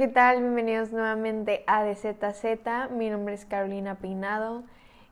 ¿qué 0.00 0.08
tal? 0.08 0.40
Bienvenidos 0.40 0.92
nuevamente 0.92 1.62
a 1.66 1.84
DZZ. 1.84 2.90
Mi 2.90 3.10
nombre 3.10 3.34
es 3.34 3.44
Carolina 3.44 3.96
Peinado 3.96 4.62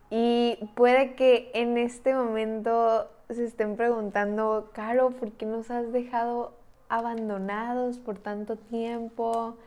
y 0.08 0.58
puede 0.76 1.12
que 1.14 1.50
en 1.52 1.76
este 1.76 2.14
momento 2.14 3.06
se 3.28 3.44
estén 3.44 3.76
preguntando, 3.76 4.70
Caro, 4.72 5.10
¿por 5.10 5.32
qué 5.32 5.44
nos 5.44 5.70
has 5.70 5.92
dejado 5.92 6.54
abandonados 6.88 7.98
por 7.98 8.16
tanto 8.16 8.56
tiempo? 8.56 9.58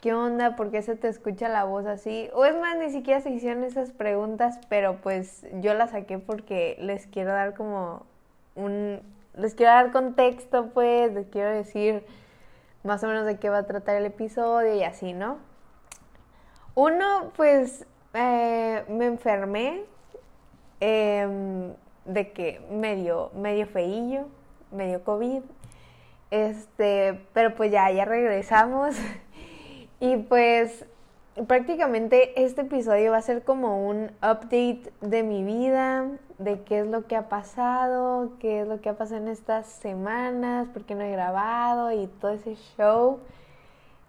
¿Qué 0.00 0.14
onda? 0.14 0.56
¿Por 0.56 0.70
qué 0.70 0.80
se 0.80 0.96
te 0.96 1.08
escucha 1.08 1.50
la 1.50 1.64
voz 1.64 1.84
así? 1.84 2.30
O 2.32 2.46
es 2.46 2.56
más, 2.56 2.78
ni 2.78 2.88
siquiera 2.88 3.20
se 3.20 3.28
hicieron 3.28 3.64
esas 3.64 3.90
preguntas, 3.90 4.60
pero 4.70 4.96
pues 5.02 5.44
yo 5.60 5.74
las 5.74 5.90
saqué 5.90 6.18
porque 6.18 6.78
les 6.80 7.06
quiero 7.06 7.32
dar 7.32 7.52
como 7.52 8.06
un... 8.54 9.00
Les 9.36 9.54
quiero 9.54 9.72
dar 9.72 9.92
contexto, 9.92 10.70
pues, 10.72 11.12
les 11.12 11.26
quiero 11.26 11.50
decir 11.50 12.02
más 12.88 13.04
o 13.04 13.06
menos 13.06 13.26
de 13.26 13.38
qué 13.38 13.50
va 13.50 13.58
a 13.58 13.66
tratar 13.66 13.96
el 13.96 14.06
episodio 14.06 14.74
y 14.74 14.82
así, 14.82 15.12
¿no? 15.12 15.36
Uno, 16.74 17.32
pues 17.36 17.86
eh, 18.14 18.84
me 18.88 19.06
enfermé 19.06 19.84
em, 20.80 21.74
de 22.06 22.32
que 22.32 22.60
medio, 22.70 23.30
medio 23.34 23.66
feillo, 23.66 24.26
medio 24.72 25.04
COVID. 25.04 25.42
Este, 26.30 27.20
pero 27.34 27.54
pues 27.54 27.70
ya, 27.70 27.90
ya 27.90 28.04
regresamos. 28.06 28.96
y 30.00 30.16
pues 30.16 30.86
prácticamente 31.46 32.42
este 32.42 32.62
episodio 32.62 33.12
va 33.12 33.18
a 33.18 33.22
ser 33.22 33.44
como 33.44 33.86
un 33.88 34.10
update 34.22 34.92
de 35.00 35.22
mi 35.22 35.44
vida, 35.44 36.06
de 36.38 36.62
qué 36.62 36.80
es 36.80 36.86
lo 36.86 37.06
que 37.06 37.16
ha 37.16 37.28
pasado, 37.28 38.32
qué 38.40 38.62
es 38.62 38.68
lo 38.68 38.80
que 38.80 38.88
ha 38.88 38.96
pasado 38.96 39.20
en 39.20 39.28
estas 39.28 39.66
semanas, 39.66 40.68
por 40.68 40.84
qué 40.84 40.94
no 40.94 41.02
he 41.02 41.12
grabado 41.12 41.92
y 41.92 42.06
todo 42.20 42.32
ese 42.32 42.56
show. 42.76 43.20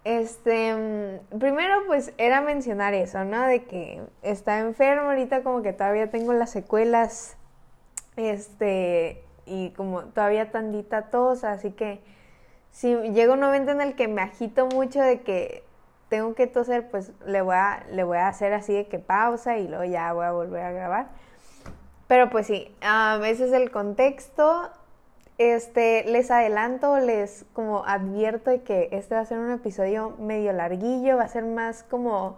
Este, 0.03 1.19
primero 1.37 1.81
pues 1.87 2.13
era 2.17 2.41
mencionar 2.41 2.93
eso, 2.93 3.25
¿no? 3.25 3.45
De 3.45 3.65
que 3.65 4.01
está 4.21 4.59
enfermo 4.59 5.09
ahorita 5.09 5.43
como 5.43 5.61
que 5.61 5.73
todavía 5.73 6.09
tengo 6.09 6.33
las 6.33 6.51
secuelas, 6.51 7.35
este, 8.15 9.23
y 9.45 9.71
como 9.71 10.03
todavía 10.05 10.51
tantita 10.51 11.09
tos, 11.09 11.43
así 11.43 11.71
que 11.71 12.01
si 12.71 12.95
llega 12.95 13.33
un 13.33 13.39
momento 13.39 13.71
en 13.71 13.81
el 13.81 13.95
que 13.95 14.07
me 14.07 14.21
agito 14.21 14.67
mucho 14.67 15.01
de 15.01 15.21
que 15.21 15.63
tengo 16.09 16.33
que 16.33 16.47
toser, 16.47 16.89
pues 16.89 17.11
le 17.25 17.41
voy 17.41 17.55
a, 17.55 17.85
le 17.91 18.03
voy 18.03 18.17
a 18.17 18.27
hacer 18.27 18.53
así 18.53 18.73
de 18.73 18.87
que 18.87 18.99
pausa 18.99 19.57
y 19.57 19.67
luego 19.67 19.85
ya 19.85 20.11
voy 20.13 20.25
a 20.25 20.31
volver 20.31 20.63
a 20.63 20.71
grabar. 20.71 21.07
Pero 22.07 22.29
pues 22.31 22.47
sí, 22.47 22.75
ese 23.23 23.45
es 23.45 23.53
el 23.53 23.69
contexto. 23.71 24.69
Este, 25.37 26.03
les 26.05 26.31
adelanto, 26.31 26.97
les 26.97 27.45
como 27.53 27.85
advierto 27.85 28.49
de 28.49 28.61
que 28.63 28.89
este 28.91 29.15
va 29.15 29.21
a 29.21 29.25
ser 29.25 29.37
un 29.37 29.51
episodio 29.51 30.15
medio 30.19 30.51
larguillo, 30.51 31.15
va 31.15 31.23
a 31.23 31.29
ser 31.29 31.45
más 31.45 31.83
como, 31.83 32.37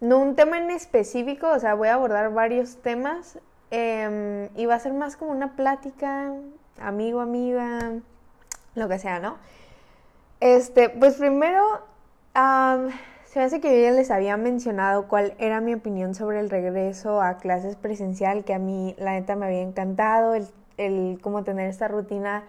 no 0.00 0.18
un 0.18 0.34
tema 0.34 0.56
en 0.56 0.70
específico, 0.70 1.48
o 1.50 1.58
sea, 1.58 1.74
voy 1.74 1.88
a 1.88 1.94
abordar 1.94 2.32
varios 2.32 2.76
temas 2.76 3.38
em, 3.70 4.48
y 4.56 4.64
va 4.64 4.76
a 4.76 4.80
ser 4.80 4.94
más 4.94 5.16
como 5.16 5.32
una 5.32 5.56
plática, 5.56 6.32
amigo, 6.80 7.20
amiga, 7.20 7.92
lo 8.74 8.88
que 8.88 8.98
sea, 8.98 9.18
¿no? 9.18 9.36
Este, 10.40 10.88
pues 10.88 11.16
primero 11.16 11.82
se 12.36 13.38
me 13.38 13.44
hace 13.46 13.60
que 13.60 13.74
yo 13.74 13.88
ya 13.88 13.92
les 13.92 14.10
había 14.10 14.36
mencionado 14.36 15.08
cuál 15.08 15.34
era 15.38 15.62
mi 15.62 15.72
opinión 15.72 16.14
sobre 16.14 16.40
el 16.40 16.50
regreso 16.50 17.22
a 17.22 17.38
clases 17.38 17.76
presencial, 17.76 18.44
que 18.44 18.52
a 18.52 18.58
mí 18.58 18.94
la 18.98 19.12
neta 19.12 19.36
me 19.36 19.46
había 19.46 19.62
encantado, 19.62 20.34
el, 20.34 20.46
el 20.76 21.18
como 21.22 21.44
tener 21.44 21.70
esta 21.70 21.88
rutina 21.88 22.44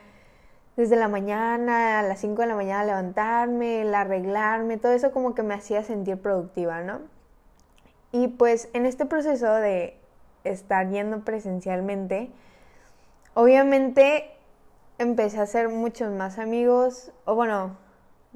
desde 0.76 0.98
la 0.98 1.08
mañana, 1.08 2.00
a 2.00 2.04
las 2.04 2.20
5 2.20 2.42
de 2.42 2.48
la 2.50 2.56
mañana 2.56 2.84
levantarme, 2.84 3.82
el 3.82 3.96
arreglarme, 3.96 4.78
todo 4.78 4.92
eso 4.92 5.12
como 5.12 5.34
que 5.34 5.44
me 5.44 5.54
hacía 5.54 5.84
sentir 5.84 6.18
productiva, 6.18 6.82
¿no? 6.82 7.00
Y 8.12 8.28
pues 8.28 8.70
en 8.74 8.86
este 8.86 9.06
proceso 9.06 9.54
de 9.54 9.98
estar 10.44 10.90
yendo 10.90 11.22
presencialmente, 11.22 12.30
obviamente 13.36 14.32
empecé 14.98 15.40
a 15.40 15.44
hacer 15.44 15.70
muchos 15.70 16.12
más 16.12 16.40
amigos, 16.40 17.12
o 17.26 17.36
bueno, 17.36 17.78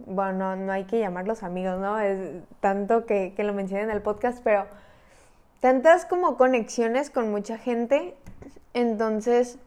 bueno, 0.05 0.55
no, 0.55 0.71
hay 0.71 0.85
que 0.85 0.99
llamarlos 0.99 1.43
amigos, 1.43 1.79
¿no? 1.79 1.99
Es 1.99 2.43
tanto 2.59 3.05
que, 3.05 3.33
lo 3.37 3.53
mencioné 3.53 3.83
en 3.83 3.91
el 3.91 4.01
podcast, 4.01 4.39
pero 4.43 4.65
tantas 5.59 6.05
como 6.05 6.37
conexiones 6.37 7.09
con 7.09 7.31
mucha 7.31 7.57
gente, 7.57 8.15
entonces, 8.73 9.59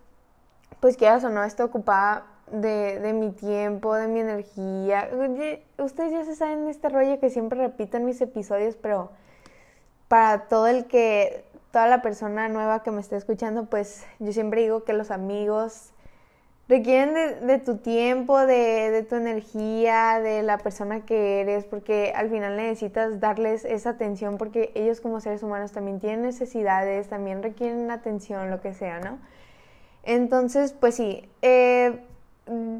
pues 0.80 0.96
quieras 0.96 1.24
o 1.24 1.30
no, 1.30 1.44
esto 1.44 1.64
ocupaba 1.64 2.26
de, 2.50 3.00
de, 3.00 3.12
mi 3.12 3.30
tiempo, 3.30 3.94
de 3.94 4.08
mi 4.08 4.20
energía. 4.20 5.10
Ustedes 5.78 6.12
ya 6.12 6.24
se 6.24 6.34
saben 6.34 6.68
este 6.68 6.88
rollo 6.88 7.18
que 7.20 7.30
siempre 7.30 7.58
repito 7.58 7.96
en 7.96 8.04
mis 8.04 8.20
episodios, 8.20 8.76
pero 8.76 9.10
para 10.08 10.48
todo 10.48 10.66
el 10.66 10.86
que, 10.86 11.44
toda 11.74 11.88
la 11.88 12.02
persona 12.02 12.48
nueva 12.48 12.82
que 12.82 12.90
me 12.92 13.00
esté 13.00 13.16
escuchando, 13.16 13.64
pues 13.64 14.06
yo 14.20 14.32
siempre 14.32 14.60
digo 14.60 14.84
que 14.84 14.92
los 14.92 15.10
amigos 15.10 15.93
requieren 16.68 17.46
de, 17.46 17.58
tu 17.58 17.76
tiempo, 17.78 18.38
de, 18.46 19.04
tu 19.08 19.16
energía, 19.16 20.20
de 20.20 20.42
la 20.42 20.58
persona 20.58 21.04
que 21.04 21.40
eres, 21.40 21.64
porque 21.64 22.12
al 22.16 22.30
final 22.30 22.56
necesitas 22.56 23.20
darles 23.20 23.64
esa 23.64 23.90
atención, 23.90 24.38
porque 24.38 24.72
ellos 24.74 25.00
como 25.00 25.20
seres 25.20 25.42
humanos 25.42 25.72
también 25.72 26.00
tienen 26.00 26.22
necesidades, 26.22 27.08
también 27.08 27.42
requieren 27.42 27.90
atención, 27.90 28.50
lo 28.50 28.60
que 28.60 28.72
sea, 28.72 29.00
¿no? 29.00 29.18
Entonces, 30.04 30.72
pues 30.72 30.94
sí, 30.96 31.28
eh, 31.42 32.00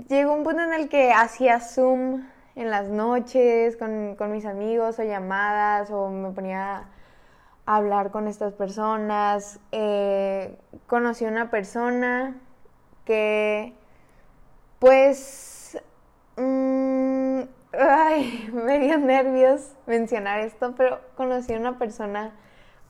llegó 0.08 0.34
un 0.34 0.44
punto 0.44 0.62
en 0.62 0.72
el 0.74 0.88
que 0.88 1.12
hacía 1.12 1.60
Zoom 1.60 2.24
en 2.56 2.70
las 2.70 2.88
noches 2.88 3.76
con, 3.76 4.16
mis 4.30 4.46
amigos 4.46 4.98
o 4.98 5.02
llamadas 5.02 5.90
o 5.90 6.08
me 6.08 6.30
ponía 6.30 6.84
a 7.66 7.76
hablar 7.76 8.10
con 8.10 8.28
estas 8.28 8.52
personas. 8.54 9.58
Eh, 9.72 10.56
conocí 10.86 11.24
a 11.24 11.28
una 11.28 11.50
persona 11.50 12.36
que 13.04 13.72
pues 14.78 15.80
mmm, 16.36 17.40
ay, 17.78 18.50
me 18.52 18.78
dio 18.78 18.98
nervios 18.98 19.72
mencionar 19.86 20.40
esto, 20.40 20.74
pero 20.76 21.00
conocí 21.16 21.54
a 21.54 21.58
una 21.58 21.78
persona 21.78 22.32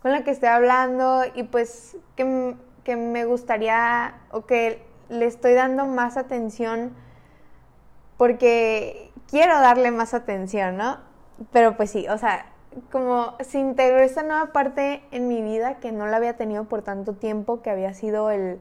con 0.02 0.12
la 0.12 0.22
que 0.24 0.30
estoy 0.30 0.48
hablando 0.48 1.22
y 1.34 1.44
pues 1.44 1.96
que, 2.16 2.56
que 2.84 2.96
me 2.96 3.24
gustaría 3.24 4.14
o 4.30 4.44
que 4.44 4.82
le 5.08 5.26
estoy 5.26 5.54
dando 5.54 5.86
más 5.86 6.16
atención 6.16 6.92
porque 8.16 9.10
quiero 9.28 9.60
darle 9.60 9.90
más 9.90 10.14
atención, 10.14 10.76
¿no? 10.76 10.98
Pero 11.52 11.76
pues 11.76 11.90
sí, 11.90 12.06
o 12.08 12.18
sea, 12.18 12.46
como 12.90 13.34
se 13.40 13.58
integró 13.58 14.00
esta 14.00 14.22
nueva 14.22 14.52
parte 14.52 15.02
en 15.10 15.28
mi 15.28 15.42
vida 15.42 15.78
que 15.78 15.92
no 15.92 16.06
la 16.06 16.16
había 16.18 16.36
tenido 16.36 16.64
por 16.64 16.82
tanto 16.82 17.14
tiempo, 17.14 17.62
que 17.62 17.70
había 17.70 17.94
sido 17.94 18.30
el 18.30 18.60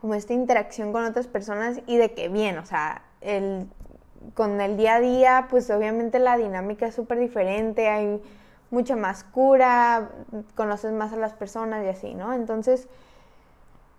como 0.00 0.14
esta 0.14 0.32
interacción 0.32 0.92
con 0.92 1.04
otras 1.04 1.26
personas 1.26 1.80
y 1.86 1.96
de 1.96 2.12
que 2.12 2.28
bien, 2.28 2.58
o 2.58 2.66
sea, 2.66 3.02
el, 3.20 3.68
con 4.34 4.60
el 4.60 4.76
día 4.76 4.96
a 4.96 5.00
día, 5.00 5.46
pues 5.50 5.70
obviamente 5.70 6.18
la 6.18 6.36
dinámica 6.36 6.86
es 6.86 6.94
súper 6.94 7.18
diferente, 7.18 7.88
hay 7.88 8.22
mucha 8.70 8.96
más 8.96 9.24
cura, 9.24 10.10
conoces 10.54 10.92
más 10.92 11.12
a 11.12 11.16
las 11.16 11.32
personas 11.32 11.84
y 11.84 11.88
así, 11.88 12.14
¿no? 12.14 12.32
Entonces, 12.32 12.88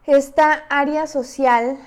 esta 0.05 0.65
área 0.69 1.07
social 1.07 1.77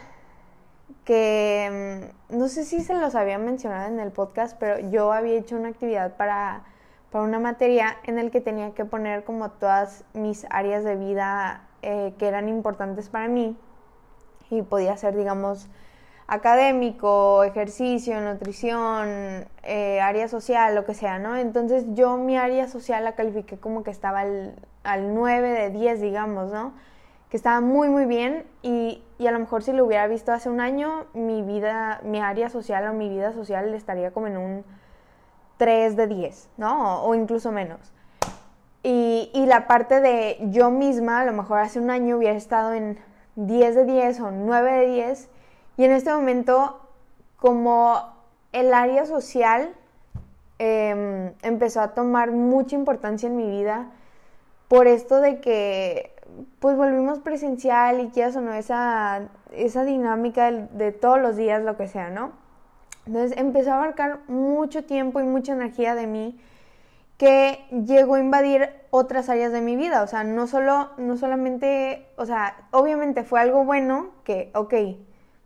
que 1.04 2.10
mm, 2.30 2.38
no 2.38 2.48
sé 2.48 2.64
si 2.64 2.80
se 2.80 2.94
los 2.94 3.14
había 3.14 3.38
mencionado 3.38 3.88
en 3.88 4.00
el 4.00 4.10
podcast, 4.10 4.56
pero 4.58 4.78
yo 4.90 5.12
había 5.12 5.34
hecho 5.34 5.56
una 5.56 5.68
actividad 5.68 6.16
para, 6.16 6.64
para 7.10 7.24
una 7.24 7.38
materia 7.38 7.96
en 8.04 8.18
el 8.18 8.30
que 8.30 8.40
tenía 8.40 8.74
que 8.74 8.84
poner 8.84 9.24
como 9.24 9.50
todas 9.50 10.04
mis 10.14 10.46
áreas 10.50 10.84
de 10.84 10.96
vida 10.96 11.62
eh, 11.82 12.14
que 12.18 12.26
eran 12.26 12.48
importantes 12.48 13.08
para 13.08 13.28
mí 13.28 13.56
y 14.50 14.62
podía 14.62 14.96
ser, 14.96 15.16
digamos, 15.16 15.68
académico, 16.28 17.42
ejercicio, 17.42 18.20
nutrición, 18.20 19.46
eh, 19.62 20.00
área 20.00 20.28
social, 20.28 20.74
lo 20.74 20.84
que 20.84 20.92
sea, 20.92 21.18
¿no? 21.18 21.36
Entonces 21.36 21.86
yo 21.94 22.18
mi 22.18 22.36
área 22.36 22.68
social 22.68 23.02
la 23.02 23.12
califiqué 23.12 23.56
como 23.58 23.82
que 23.82 23.90
estaba 23.90 24.20
al, 24.20 24.54
al 24.84 25.14
9 25.14 25.48
de 25.48 25.70
10, 25.70 26.00
digamos, 26.02 26.52
¿no? 26.52 26.74
Que 27.30 27.38
estaba 27.38 27.62
muy, 27.62 27.88
muy 27.88 28.04
bien 28.04 28.44
y, 28.62 29.02
y, 29.18 29.26
a 29.26 29.32
lo 29.32 29.38
mejor 29.38 29.62
si 29.62 29.72
lo 29.72 29.84
hubiera 29.84 30.06
visto 30.06 30.32
hace 30.32 30.50
un 30.50 30.60
año, 30.60 31.06
mi 31.14 31.42
vida, 31.42 32.00
mi 32.02 32.20
área 32.20 32.50
social 32.50 32.86
o 32.88 32.92
mi 32.92 33.08
vida 33.08 33.32
social 33.32 33.74
estaría 33.74 34.10
como 34.12 34.26
en 34.26 34.36
un 34.36 34.64
3 35.56 35.96
de 35.96 36.06
10, 36.06 36.50
¿no? 36.58 37.04
O, 37.04 37.14
incluso 37.14 37.52
menos. 37.52 37.80
Y, 38.82 39.30
y 39.34 39.46
la 39.46 39.66
parte 39.66 40.00
de 40.00 40.38
yo 40.50 40.70
misma, 40.70 41.20
a 41.20 41.24
lo 41.24 41.32
mejor 41.32 41.58
hace 41.58 41.80
un 41.80 41.90
año 41.90 42.18
hubiera 42.18 42.36
estado 42.36 42.74
en 42.74 42.98
10 43.38 43.74
de 43.76 43.84
10 43.84 44.20
o 44.20 44.30
9 44.32 44.72
de 44.72 44.86
10. 44.86 45.28
Y 45.76 45.84
en 45.84 45.92
este 45.92 46.12
momento, 46.12 46.80
como 47.36 48.12
el 48.52 48.74
área 48.74 49.06
social 49.06 49.74
em, 50.58 51.32
empezó 51.42 51.80
a 51.80 51.94
tomar 51.94 52.32
mucha 52.32 52.74
importancia 52.74 53.28
en 53.28 53.36
mi 53.36 53.48
vida, 53.48 53.90
por 54.66 54.88
esto 54.88 55.20
de 55.20 55.40
que 55.40 56.14
pues 56.58 56.76
volvimos 56.76 57.20
presencial 57.20 58.00
y 58.00 58.08
quieras 58.08 58.36
o 58.36 58.40
no 58.40 58.52
esa, 58.52 59.28
esa 59.52 59.84
dinámica 59.84 60.50
de, 60.50 60.66
de, 60.72 60.92
todos 60.92 61.20
los 61.20 61.36
días, 61.36 61.62
lo 61.62 61.76
que 61.76 61.88
sea, 61.88 62.10
¿no? 62.10 62.32
Entonces 63.06 63.38
empezó 63.38 63.70
a 63.72 63.76
abarcar 63.76 64.18
mucho 64.26 64.84
tiempo 64.84 65.20
y 65.20 65.24
mucha 65.24 65.52
energía 65.52 65.94
de 65.94 66.06
mí 66.06 66.38
que 67.18 67.66
llegó 67.84 68.14
a 68.14 68.20
invadir 68.20 68.70
otras 68.90 69.28
áreas 69.28 69.52
de 69.52 69.60
mi 69.60 69.76
vida. 69.76 70.02
O 70.02 70.06
sea, 70.06 70.24
no 70.24 70.46
solo, 70.46 70.90
no 70.96 71.16
solamente, 71.16 72.06
o 72.16 72.24
sea, 72.24 72.68
obviamente 72.70 73.24
fue 73.24 73.40
algo 73.40 73.64
bueno 73.64 74.10
que, 74.24 74.50
ok, 74.54 74.74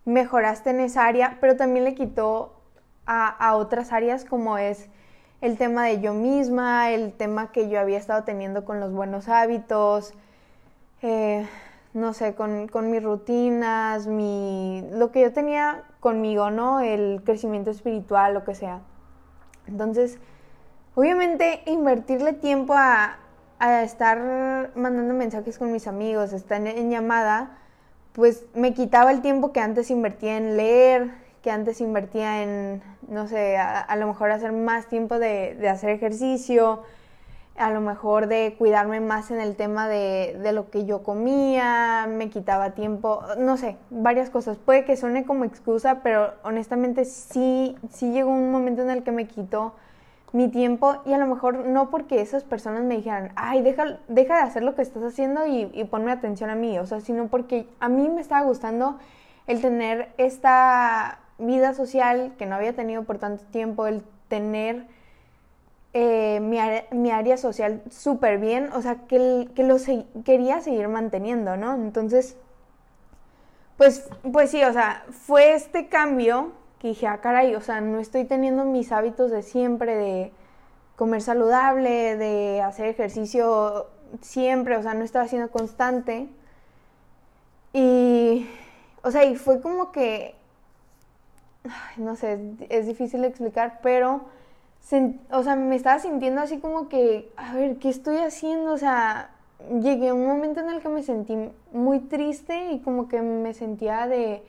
mejoraste 0.04 0.70
en 0.70 0.80
esa 0.80 1.06
área, 1.06 1.38
pero 1.40 1.56
también 1.56 1.84
le 1.84 1.94
quitó 1.94 2.54
a, 3.06 3.56
otras 3.56 3.92
áreas 3.92 4.24
como 4.24 4.58
es 4.58 4.88
el 5.40 5.58
tema 5.58 5.86
de 5.86 6.00
yo 6.00 6.14
misma, 6.14 6.90
el 6.90 7.12
tema 7.12 7.50
que 7.50 7.68
yo 7.68 7.80
había 7.80 7.98
estado 7.98 8.22
teniendo 8.24 8.64
con 8.64 8.78
los 8.78 8.92
buenos 8.92 9.28
hábitos, 9.28 10.14
eh, 11.02 11.46
no 11.94 12.12
sé, 12.12 12.34
con, 12.34 12.68
con, 12.68 12.90
mis 12.90 13.02
rutinas, 13.02 14.06
mi, 14.06 14.84
lo 14.92 15.10
que 15.10 15.22
yo 15.22 15.32
tenía 15.32 15.82
conmigo, 16.00 16.50
¿no? 16.50 16.80
El 16.80 17.22
crecimiento 17.24 17.70
espiritual, 17.70 18.34
lo 18.34 18.44
que 18.44 18.54
sea. 18.54 18.80
Entonces, 19.66 20.18
obviamente, 20.94 21.62
invertirle 21.66 22.32
tiempo 22.32 22.74
a, 22.74 23.18
a 23.58 23.82
estar 23.82 24.70
mandando 24.74 25.14
mensajes 25.14 25.58
con 25.58 25.72
mis 25.72 25.86
amigos, 25.86 26.32
estar 26.32 26.66
en 26.66 26.90
llamada, 26.90 27.58
pues 28.12 28.44
me 28.54 28.74
quitaba 28.74 29.10
el 29.10 29.22
tiempo 29.22 29.52
que 29.52 29.60
antes 29.60 29.90
invertía 29.90 30.36
en 30.36 30.56
leer, 30.56 31.10
que 31.42 31.50
antes 31.50 31.80
invertía 31.80 32.42
en, 32.42 32.82
no 33.08 33.26
sé, 33.26 33.56
a, 33.56 33.94
lo 33.96 34.06
mejor 34.06 34.30
hacer 34.30 34.52
más 34.52 34.86
tiempo 34.86 35.18
de, 35.18 35.56
de, 35.58 35.68
hacer 35.68 35.90
ejercicio, 35.90 36.82
a 37.56 37.70
lo 37.70 37.80
mejor 37.80 38.28
de 38.28 38.54
cuidarme 38.58 39.00
más 39.00 39.30
en 39.30 39.40
el 39.40 39.56
tema 39.56 39.88
de, 39.88 40.38
de, 40.42 40.52
lo 40.52 40.70
que 40.70 40.84
yo 40.84 41.02
comía, 41.02 42.06
me 42.08 42.30
quitaba 42.30 42.70
tiempo, 42.70 43.22
no 43.38 43.56
sé, 43.56 43.76
varias 43.90 44.30
cosas. 44.30 44.56
Puede 44.58 44.84
que 44.84 44.96
suene 44.96 45.24
como 45.24 45.44
excusa, 45.44 46.00
pero 46.02 46.32
honestamente 46.44 47.04
sí, 47.04 47.76
sí 47.90 48.12
llegó 48.12 48.30
un 48.30 48.52
momento 48.52 48.82
en 48.82 48.90
el 48.90 49.02
que 49.02 49.12
me 49.12 49.26
quitó 49.26 49.74
mi 50.32 50.48
tiempo 50.48 50.96
y 51.04 51.12
a 51.12 51.18
lo 51.18 51.26
mejor 51.26 51.66
no 51.66 51.90
porque 51.90 52.20
esas 52.20 52.42
personas 52.42 52.82
me 52.84 52.96
dijeran, 52.96 53.32
ay, 53.36 53.62
deja, 53.62 53.98
deja 54.08 54.36
de 54.36 54.42
hacer 54.42 54.62
lo 54.62 54.74
que 54.74 54.82
estás 54.82 55.02
haciendo 55.02 55.46
y, 55.46 55.70
y 55.74 55.84
ponme 55.84 56.10
atención 56.10 56.48
a 56.48 56.54
mí, 56.54 56.78
o 56.78 56.86
sea, 56.86 57.00
sino 57.00 57.28
porque 57.28 57.66
a 57.80 57.88
mí 57.88 58.08
me 58.08 58.20
estaba 58.20 58.42
gustando 58.46 58.98
el 59.46 59.60
tener 59.60 60.08
esta 60.16 61.18
vida 61.38 61.74
social 61.74 62.32
que 62.38 62.46
no 62.46 62.54
había 62.54 62.72
tenido 62.72 63.04
por 63.04 63.18
tanto 63.18 63.44
tiempo, 63.50 63.86
el 63.86 64.02
tener 64.28 64.86
eh, 65.92 66.40
mi, 66.40 66.58
mi, 66.92 67.10
área 67.10 67.36
social 67.36 67.82
súper 67.90 68.38
bien, 68.38 68.70
o 68.72 68.80
sea, 68.80 69.06
que, 69.06 69.48
que 69.54 69.64
lo 69.64 69.76
quería 70.24 70.60
seguir 70.60 70.88
manteniendo, 70.88 71.58
¿no? 71.58 71.74
Entonces, 71.74 72.36
pues, 73.76 74.08
pues 74.32 74.50
sí, 74.50 74.62
o 74.64 74.72
sea, 74.72 75.04
fue 75.10 75.52
este 75.52 75.88
cambio 75.88 76.52
que 76.82 76.88
dije, 76.88 77.06
ah, 77.06 77.20
caray, 77.20 77.54
o 77.54 77.60
sea, 77.60 77.80
no 77.80 78.00
estoy 78.00 78.24
teniendo 78.24 78.64
mis 78.64 78.90
hábitos 78.90 79.30
de 79.30 79.42
siempre, 79.42 79.94
de 79.94 80.32
comer 80.96 81.22
saludable, 81.22 82.16
de 82.16 82.60
hacer 82.60 82.86
ejercicio 82.86 83.86
siempre, 84.20 84.76
o 84.76 84.82
sea, 84.82 84.92
no 84.94 85.04
estaba 85.04 85.28
siendo 85.28 85.48
constante. 85.52 86.28
Y, 87.72 88.48
o 89.04 89.12
sea, 89.12 89.24
y 89.24 89.36
fue 89.36 89.60
como 89.60 89.92
que, 89.92 90.34
no 91.98 92.16
sé, 92.16 92.40
es 92.68 92.88
difícil 92.88 93.22
de 93.22 93.28
explicar, 93.28 93.78
pero, 93.80 94.22
o 95.30 95.42
sea, 95.44 95.54
me 95.54 95.76
estaba 95.76 96.00
sintiendo 96.00 96.40
así 96.40 96.58
como 96.58 96.88
que, 96.88 97.30
a 97.36 97.54
ver, 97.54 97.76
¿qué 97.76 97.90
estoy 97.90 98.16
haciendo? 98.16 98.72
O 98.72 98.78
sea, 98.78 99.30
llegué 99.80 100.08
a 100.08 100.14
un 100.14 100.26
momento 100.26 100.58
en 100.58 100.68
el 100.68 100.80
que 100.82 100.88
me 100.88 101.04
sentí 101.04 101.36
muy 101.72 102.00
triste 102.00 102.72
y 102.72 102.80
como 102.80 103.06
que 103.06 103.22
me 103.22 103.54
sentía 103.54 104.08
de 104.08 104.42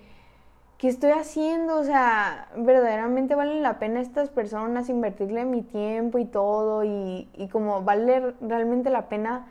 ¿qué 0.83 0.89
estoy 0.89 1.11
haciendo? 1.11 1.77
O 1.77 1.85
sea, 1.85 2.49
verdaderamente 2.57 3.35
valen 3.35 3.63
la 3.63 3.79
pena 3.79 4.01
estas 4.01 4.27
personas 4.27 4.89
invertirle 4.89 5.45
mi 5.45 5.61
tiempo 5.61 6.17
y 6.17 6.25
todo 6.25 6.83
y, 6.83 7.29
y 7.35 7.47
como 7.47 7.83
vale 7.83 8.33
realmente 8.41 8.89
la 8.89 9.07
pena 9.07 9.47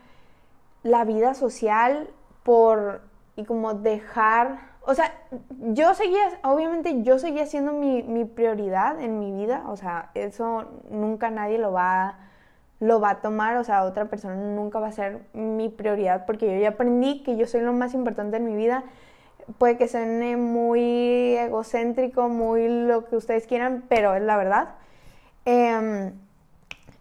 la 0.83 1.07
vida 1.07 1.33
social 1.33 2.11
por 2.43 3.01
y 3.35 3.45
como 3.47 3.73
dejar, 3.73 4.59
o 4.83 4.93
sea, 4.95 5.11
yo 5.73 5.95
seguía, 5.95 6.21
obviamente 6.45 7.03
yo 7.03 7.19
seguía 7.19 7.47
siendo 7.47 7.73
mi, 7.73 8.03
mi 8.03 8.27
prioridad 8.27 9.01
en 9.01 9.19
mi 9.19 9.33
vida, 9.33 9.65
o 9.69 9.79
sea, 9.79 10.11
eso 10.13 10.67
nunca 10.91 11.31
nadie 11.31 11.57
lo 11.57 11.73
va, 11.73 12.19
lo 12.79 13.01
va 13.01 13.09
a 13.09 13.21
tomar, 13.23 13.57
o 13.57 13.65
sea, 13.65 13.85
otra 13.85 14.05
persona 14.05 14.35
nunca 14.35 14.81
va 14.81 14.89
a 14.89 14.93
ser 14.93 15.23
mi 15.33 15.71
prioridad 15.71 16.27
porque 16.27 16.53
yo 16.53 16.61
ya 16.61 16.69
aprendí 16.69 17.23
que 17.23 17.39
yo 17.39 17.47
soy 17.47 17.63
lo 17.63 17.73
más 17.73 17.95
importante 17.95 18.37
en 18.37 18.45
mi 18.45 18.55
vida 18.55 18.85
puede 19.59 19.77
que 19.77 19.89
suene 19.89 20.37
muy 20.37 21.37
egocéntrico, 21.37 22.29
muy 22.29 22.69
lo 22.69 23.05
que 23.07 23.17
ustedes 23.17 23.47
quieran, 23.47 23.85
pero 23.89 24.15
es 24.15 24.23
la 24.23 24.37
verdad. 24.37 24.75
Em, 25.45 26.13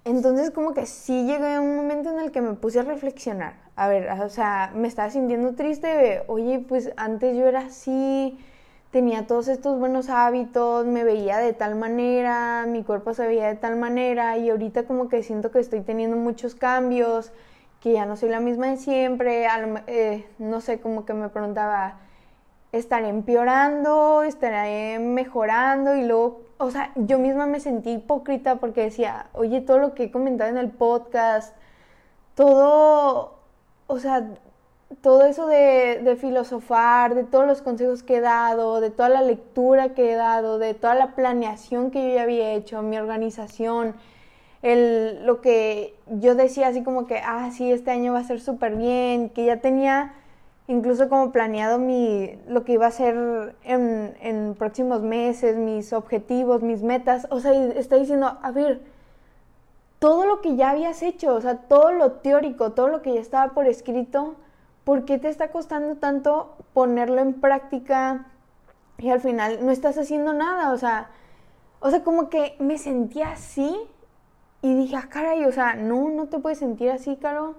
entonces 0.03 0.51
como 0.51 0.73
que 0.73 0.85
sí 0.85 1.25
llegué 1.25 1.53
a 1.53 1.61
un 1.61 1.75
momento 1.75 2.09
en 2.11 2.19
el 2.19 2.31
que 2.31 2.41
me 2.41 2.53
puse 2.53 2.79
a 2.79 2.83
reflexionar. 2.83 3.53
A 3.75 3.87
ver, 3.87 4.09
o 4.11 4.29
sea, 4.29 4.71
me 4.75 4.87
estaba 4.87 5.09
sintiendo 5.09 5.53
triste. 5.55 6.23
Oye, 6.27 6.59
pues 6.59 6.91
antes 6.97 7.37
yo 7.37 7.47
era 7.47 7.61
así, 7.61 8.37
tenía 8.91 9.27
todos 9.27 9.47
estos 9.47 9.79
buenos 9.79 10.09
hábitos, 10.09 10.85
me 10.85 11.03
veía 11.03 11.37
de 11.37 11.53
tal 11.53 11.75
manera, 11.75 12.65
mi 12.67 12.83
cuerpo 12.83 13.13
se 13.13 13.27
veía 13.27 13.47
de 13.47 13.55
tal 13.55 13.77
manera 13.77 14.37
y 14.37 14.49
ahorita 14.49 14.83
como 14.83 15.07
que 15.09 15.23
siento 15.23 15.51
que 15.51 15.59
estoy 15.59 15.81
teniendo 15.81 16.17
muchos 16.17 16.55
cambios, 16.55 17.31
que 17.79 17.93
ya 17.93 18.05
no 18.05 18.15
soy 18.17 18.29
la 18.29 18.39
misma 18.39 18.67
de 18.67 18.77
siempre. 18.77 19.47
Eh, 19.87 20.25
no 20.39 20.61
sé, 20.61 20.79
como 20.79 21.05
que 21.05 21.13
me 21.13 21.29
preguntaba 21.29 21.99
estaré 22.71 23.09
empeorando, 23.09 24.23
estaré 24.23 24.99
mejorando 24.99 25.95
y 25.95 26.03
luego, 26.03 26.41
o 26.57 26.71
sea, 26.71 26.91
yo 26.95 27.19
misma 27.19 27.45
me 27.45 27.59
sentí 27.59 27.91
hipócrita 27.91 28.57
porque 28.57 28.81
decía, 28.81 29.27
oye, 29.33 29.61
todo 29.61 29.77
lo 29.79 29.93
que 29.93 30.05
he 30.05 30.11
comentado 30.11 30.49
en 30.49 30.57
el 30.57 30.69
podcast, 30.69 31.55
todo, 32.35 33.39
o 33.87 33.99
sea, 33.99 34.29
todo 35.01 35.25
eso 35.25 35.47
de, 35.47 36.01
de, 36.03 36.15
filosofar, 36.15 37.15
de 37.15 37.23
todos 37.23 37.45
los 37.45 37.61
consejos 37.61 38.03
que 38.03 38.17
he 38.17 38.21
dado, 38.21 38.81
de 38.81 38.89
toda 38.89 39.09
la 39.09 39.21
lectura 39.21 39.93
que 39.93 40.11
he 40.11 40.15
dado, 40.15 40.57
de 40.57 40.73
toda 40.73 40.95
la 40.95 41.15
planeación 41.15 41.91
que 41.91 42.09
yo 42.09 42.15
ya 42.15 42.23
había 42.23 42.51
hecho, 42.53 42.81
mi 42.81 42.97
organización, 42.97 43.95
el, 44.61 45.25
lo 45.25 45.41
que 45.41 45.95
yo 46.07 46.35
decía 46.35 46.67
así 46.67 46.83
como 46.83 47.07
que, 47.07 47.17
ah, 47.17 47.49
sí, 47.51 47.71
este 47.71 47.91
año 47.91 48.13
va 48.13 48.19
a 48.19 48.23
ser 48.23 48.39
súper 48.39 48.75
bien, 48.75 49.29
que 49.29 49.45
ya 49.45 49.57
tenía 49.57 50.13
incluso 50.71 51.09
como 51.09 51.31
planeado 51.31 51.77
mi, 51.77 52.39
lo 52.47 52.63
que 52.63 52.73
iba 52.73 52.85
a 52.85 52.89
hacer 52.89 53.55
en, 53.63 54.55
próximos 54.57 55.01
meses, 55.01 55.57
mis 55.57 55.91
objetivos, 55.91 56.61
mis 56.61 56.81
metas. 56.81 57.27
O 57.29 57.39
sea, 57.39 57.51
está 57.53 57.97
diciendo, 57.97 58.37
a 58.41 58.51
ver, 58.51 58.81
todo 59.99 60.25
lo 60.25 60.41
que 60.41 60.55
ya 60.55 60.69
habías 60.69 61.03
hecho, 61.03 61.35
o 61.35 61.41
sea, 61.41 61.57
todo 61.57 61.91
lo 61.91 62.13
teórico, 62.13 62.71
todo 62.71 62.87
lo 62.87 63.01
que 63.01 63.13
ya 63.13 63.19
estaba 63.19 63.53
por 63.53 63.67
escrito, 63.67 64.35
¿por 64.85 65.03
qué 65.05 65.19
te 65.19 65.29
está 65.29 65.51
costando 65.51 65.97
tanto 65.97 66.55
ponerlo 66.73 67.19
en 67.19 67.33
práctica 67.41 68.27
y 68.97 69.09
al 69.09 69.19
final 69.19 69.65
no 69.65 69.71
estás 69.71 69.97
haciendo 69.97 70.33
nada? 70.33 70.71
O 70.71 70.77
sea, 70.77 71.09
o 71.81 71.89
sea, 71.89 72.03
como 72.03 72.29
que 72.29 72.55
me 72.59 72.77
sentía 72.77 73.31
así 73.31 73.75
y 74.61 74.73
dije, 74.73 74.95
ah, 74.95 75.07
caray, 75.09 75.43
o 75.45 75.51
sea, 75.51 75.75
no, 75.75 76.09
no 76.09 76.27
te 76.27 76.39
puedes 76.39 76.59
sentir 76.59 76.91
así, 76.91 77.17
Caro. 77.17 77.55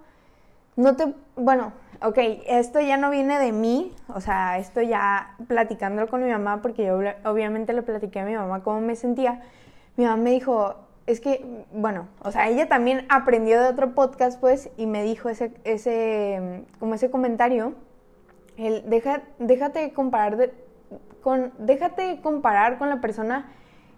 No 0.76 0.96
te, 0.96 1.14
bueno, 1.36 1.72
ok, 2.04 2.18
esto 2.46 2.80
ya 2.80 2.96
no 2.96 3.10
viene 3.10 3.38
de 3.38 3.52
mí, 3.52 3.94
o 4.08 4.20
sea, 4.20 4.58
esto 4.58 4.80
ya 4.82 5.36
platicándolo 5.48 6.08
con 6.08 6.22
mi 6.22 6.30
mamá, 6.30 6.62
porque 6.62 6.86
yo 6.86 6.98
obviamente 7.24 7.72
le 7.72 7.82
platiqué 7.82 8.20
a 8.20 8.24
mi 8.24 8.34
mamá 8.34 8.62
cómo 8.62 8.80
me 8.80 8.96
sentía. 8.96 9.42
Mi 9.96 10.04
mamá 10.04 10.16
me 10.16 10.30
dijo, 10.30 10.74
es 11.06 11.20
que, 11.20 11.64
bueno, 11.72 12.08
o 12.22 12.30
sea, 12.30 12.48
ella 12.48 12.68
también 12.68 13.06
aprendió 13.08 13.60
de 13.60 13.68
otro 13.68 13.94
podcast, 13.94 14.40
pues, 14.40 14.70
y 14.76 14.86
me 14.86 15.02
dijo 15.02 15.28
ese, 15.28 15.52
ese, 15.64 16.64
como 16.78 16.94
ese 16.94 17.10
comentario, 17.10 17.74
el, 18.56 18.88
deja, 18.88 19.22
déjate 19.38 19.92
comparar 19.92 20.50
con, 21.22 21.52
déjate 21.58 22.20
comparar 22.22 22.78
con 22.78 22.88
la 22.88 23.00
persona 23.00 23.50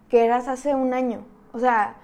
que 0.08 0.24
eras 0.24 0.48
hace 0.48 0.74
un 0.74 0.94
año. 0.94 1.24
O 1.52 1.58
sea, 1.58 1.96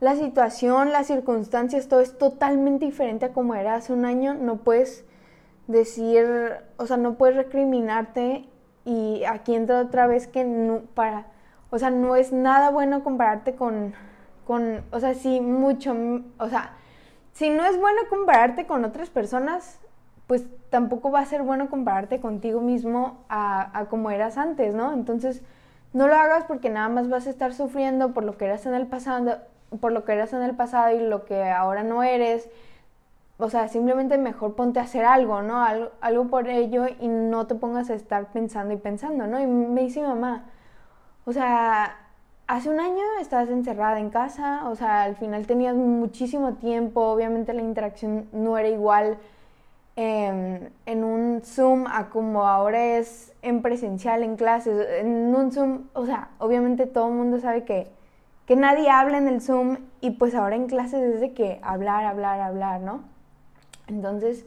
la 0.00 0.14
situación, 0.14 0.92
las 0.92 1.06
circunstancias, 1.06 1.88
todo 1.88 2.00
es 2.00 2.18
totalmente 2.18 2.84
diferente 2.84 3.26
a 3.26 3.32
como 3.32 3.54
era 3.54 3.74
hace 3.74 3.92
un 3.92 4.04
año. 4.04 4.34
No 4.34 4.56
puedes 4.56 5.06
decir, 5.66 6.26
o 6.76 6.86
sea, 6.86 6.96
no 6.96 7.14
puedes 7.14 7.36
recriminarte 7.36 8.48
y 8.84 9.24
aquí 9.24 9.54
entra 9.54 9.80
otra 9.80 10.06
vez 10.06 10.28
que 10.28 10.44
no, 10.44 10.80
para, 10.94 11.26
o 11.70 11.78
sea, 11.78 11.90
no 11.90 12.16
es 12.16 12.32
nada 12.32 12.70
bueno 12.70 13.02
compararte 13.02 13.54
con, 13.54 13.94
con, 14.46 14.84
o 14.92 15.00
sea, 15.00 15.14
sí, 15.14 15.40
mucho, 15.40 15.94
o 16.38 16.48
sea, 16.48 16.72
si 17.32 17.50
no 17.50 17.64
es 17.64 17.78
bueno 17.78 18.02
compararte 18.08 18.66
con 18.66 18.84
otras 18.84 19.10
personas, 19.10 19.80
pues 20.26 20.46
tampoco 20.70 21.10
va 21.10 21.20
a 21.20 21.26
ser 21.26 21.42
bueno 21.42 21.68
compararte 21.68 22.20
contigo 22.20 22.60
mismo 22.60 23.24
a, 23.28 23.78
a 23.78 23.86
como 23.86 24.10
eras 24.10 24.38
antes, 24.38 24.74
¿no? 24.74 24.92
Entonces, 24.92 25.42
no 25.92 26.08
lo 26.08 26.14
hagas 26.14 26.44
porque 26.44 26.70
nada 26.70 26.88
más 26.88 27.08
vas 27.08 27.26
a 27.26 27.30
estar 27.30 27.54
sufriendo 27.54 28.12
por 28.12 28.24
lo 28.24 28.36
que 28.36 28.44
eras 28.44 28.66
en 28.66 28.74
el 28.74 28.86
pasado, 28.86 29.38
por 29.80 29.92
lo 29.92 30.04
que 30.04 30.12
eras 30.12 30.32
en 30.32 30.42
el 30.42 30.54
pasado 30.54 30.94
y 30.94 31.00
lo 31.00 31.24
que 31.24 31.44
ahora 31.44 31.82
no 31.82 32.02
eres 32.02 32.48
o 33.38 33.50
sea, 33.50 33.68
simplemente 33.68 34.18
mejor 34.18 34.54
ponte 34.54 34.80
a 34.80 34.84
hacer 34.84 35.04
algo, 35.04 35.42
¿no? 35.42 35.62
Algo, 35.62 35.90
algo, 36.00 36.28
por 36.28 36.48
ello 36.48 36.86
y 37.00 37.08
no 37.08 37.46
te 37.46 37.54
pongas 37.54 37.90
a 37.90 37.94
estar 37.94 38.32
pensando 38.32 38.72
y 38.74 38.78
pensando, 38.78 39.26
¿no? 39.26 39.40
Y 39.40 39.46
me 39.46 39.82
dice 39.82 40.02
mamá, 40.02 40.44
o 41.26 41.32
sea, 41.32 41.96
hace 42.46 42.70
un 42.70 42.80
año 42.80 43.02
estabas 43.20 43.48
encerrada 43.50 43.98
en 44.00 44.10
casa, 44.10 44.68
o 44.68 44.74
sea, 44.76 45.02
al 45.02 45.16
final 45.16 45.46
tenías 45.46 45.74
muchísimo 45.76 46.54
tiempo, 46.54 47.02
obviamente 47.02 47.52
la 47.52 47.62
interacción 47.62 48.28
no 48.32 48.56
era 48.58 48.68
igual 48.68 49.18
em, 49.96 50.70
en 50.86 51.04
un 51.04 51.42
Zoom 51.44 51.86
a 51.88 52.08
como 52.10 52.46
ahora 52.46 52.98
es 52.98 53.34
en 53.42 53.62
presencial, 53.62 54.22
en 54.22 54.36
clases. 54.36 54.86
En 55.00 55.34
un 55.34 55.52
Zoom, 55.52 55.84
o 55.94 56.06
sea, 56.06 56.30
obviamente 56.38 56.86
todo 56.86 57.08
el 57.08 57.14
mundo 57.14 57.40
sabe 57.40 57.64
que, 57.64 57.88
que 58.46 58.56
nadie 58.56 58.90
habla 58.90 59.18
en 59.18 59.28
el 59.28 59.40
Zoom 59.40 59.78
y 60.00 60.12
pues 60.12 60.34
ahora 60.34 60.56
en 60.56 60.66
clases 60.68 61.14
es 61.14 61.20
de 61.20 61.32
que 61.34 61.60
hablar, 61.62 62.04
hablar, 62.04 62.40
hablar, 62.40 62.80
¿no? 62.80 63.15
Entonces, 63.86 64.44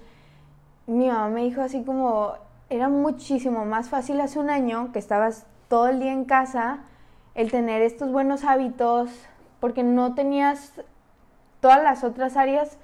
mi 0.88 1.08
mamá 1.08 1.30
me 1.30 1.44
dijo 1.44 1.62
así 1.62 1.84
como, 1.84 2.34
era 2.70 2.90
muchísimo 2.90 3.66
más 3.66 3.90
fácil 3.90 4.20
hace 4.22 4.40
un 4.40 4.50
año 4.50 4.92
que 4.92 5.00
estabas 5.00 5.46
todo 5.68 5.88
el 5.88 6.00
día 6.00 6.12
en 6.12 6.26
casa, 6.26 6.80
el 7.36 7.52
tener 7.52 7.82
estos 7.82 8.12
buenos 8.12 8.44
hábitos, 8.44 9.10
porque 9.60 9.84
no 9.84 10.16
tenías 10.16 10.74
todas 11.62 11.84
las 11.84 12.04
otras 12.04 12.38
áreas 12.38 12.78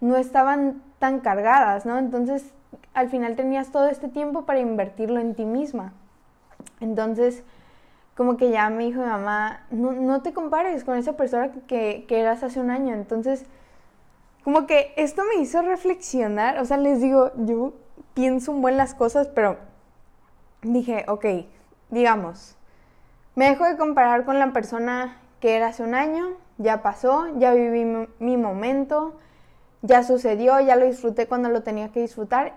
no 0.00 0.16
estaban 0.16 0.82
tan 0.98 1.20
cargadas, 1.20 1.86
¿no? 1.86 1.98
Entonces, 1.98 2.52
al 2.94 3.08
final 3.08 3.36
tenías 3.36 3.70
todo 3.70 3.88
este 3.88 4.08
tiempo 4.08 4.44
para 4.44 4.60
invertirlo 4.60 5.20
en 5.20 5.34
ti 5.34 5.44
misma. 5.44 5.92
Entonces, 6.80 7.42
como 8.16 8.36
que 8.36 8.50
ya 8.50 8.68
me 8.70 8.84
dijo 8.84 9.00
mi 9.00 9.06
mamá, 9.06 9.66
no, 9.70 10.22
te 10.22 10.32
compares 10.32 10.84
con 10.84 10.96
esa 10.96 11.16
persona 11.16 11.50
que, 11.66 12.04
que, 12.08 12.20
eras 12.20 12.42
hace 12.42 12.60
un 12.60 12.70
año. 12.70 12.94
Entonces, 12.94 13.46
como 14.46 14.68
que 14.68 14.92
esto 14.94 15.24
me 15.24 15.42
hizo 15.42 15.60
reflexionar, 15.60 16.60
o 16.60 16.64
sea, 16.64 16.76
les 16.76 17.00
digo, 17.00 17.32
yo 17.34 17.72
pienso 18.14 18.52
un 18.52 18.62
buen 18.62 18.76
las 18.76 18.94
cosas, 18.94 19.26
pero 19.26 19.56
dije, 20.62 21.04
ok, 21.08 21.26
digamos, 21.90 22.54
me 23.34 23.48
dejo 23.48 23.64
de 23.64 23.76
comparar 23.76 24.24
con 24.24 24.38
la 24.38 24.52
persona 24.52 25.20
que 25.40 25.56
era 25.56 25.66
hace 25.66 25.82
un 25.82 25.96
año, 25.96 26.28
ya 26.58 26.80
pasó, 26.80 27.26
ya 27.40 27.54
viví 27.54 28.06
mi, 28.20 28.36
momento, 28.36 29.18
ya 29.82 30.04
sucedió, 30.04 30.60
ya 30.60 30.76
lo 30.76 30.86
disfruté 30.86 31.26
cuando 31.26 31.48
lo 31.48 31.64
tenía 31.64 31.90
que 31.90 32.02
disfrutar 32.02 32.52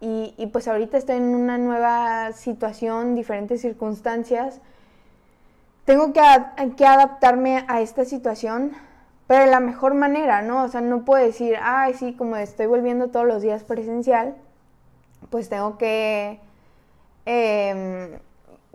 y, 0.00 0.34
pues 0.52 0.66
ahorita 0.66 0.96
estoy 0.96 1.18
en 1.18 1.32
una 1.36 1.58
nueva 1.58 2.32
situación, 2.32 3.14
diferentes 3.14 3.60
circunstancias. 3.60 4.60
Tengo 5.84 6.12
que, 6.12 6.18
adaptarme 6.84 7.64
a 7.68 7.82
esta 7.82 8.04
situación, 8.04 8.72
pero 9.26 9.44
de 9.44 9.50
la 9.50 9.60
mejor 9.60 9.94
manera, 9.94 10.42
¿no? 10.42 10.64
O 10.64 10.68
sea, 10.68 10.80
no 10.80 11.04
puedo 11.04 11.24
decir, 11.24 11.56
ay, 11.62 11.94
sí, 11.94 12.14
como 12.14 12.36
estoy 12.36 12.66
volviendo 12.66 13.08
todos 13.08 13.26
los 13.26 13.42
días 13.42 13.64
presencial, 13.64 14.34
pues 15.30 15.48
tengo 15.48 15.78
que... 15.78 16.40
Eh, 17.26 18.18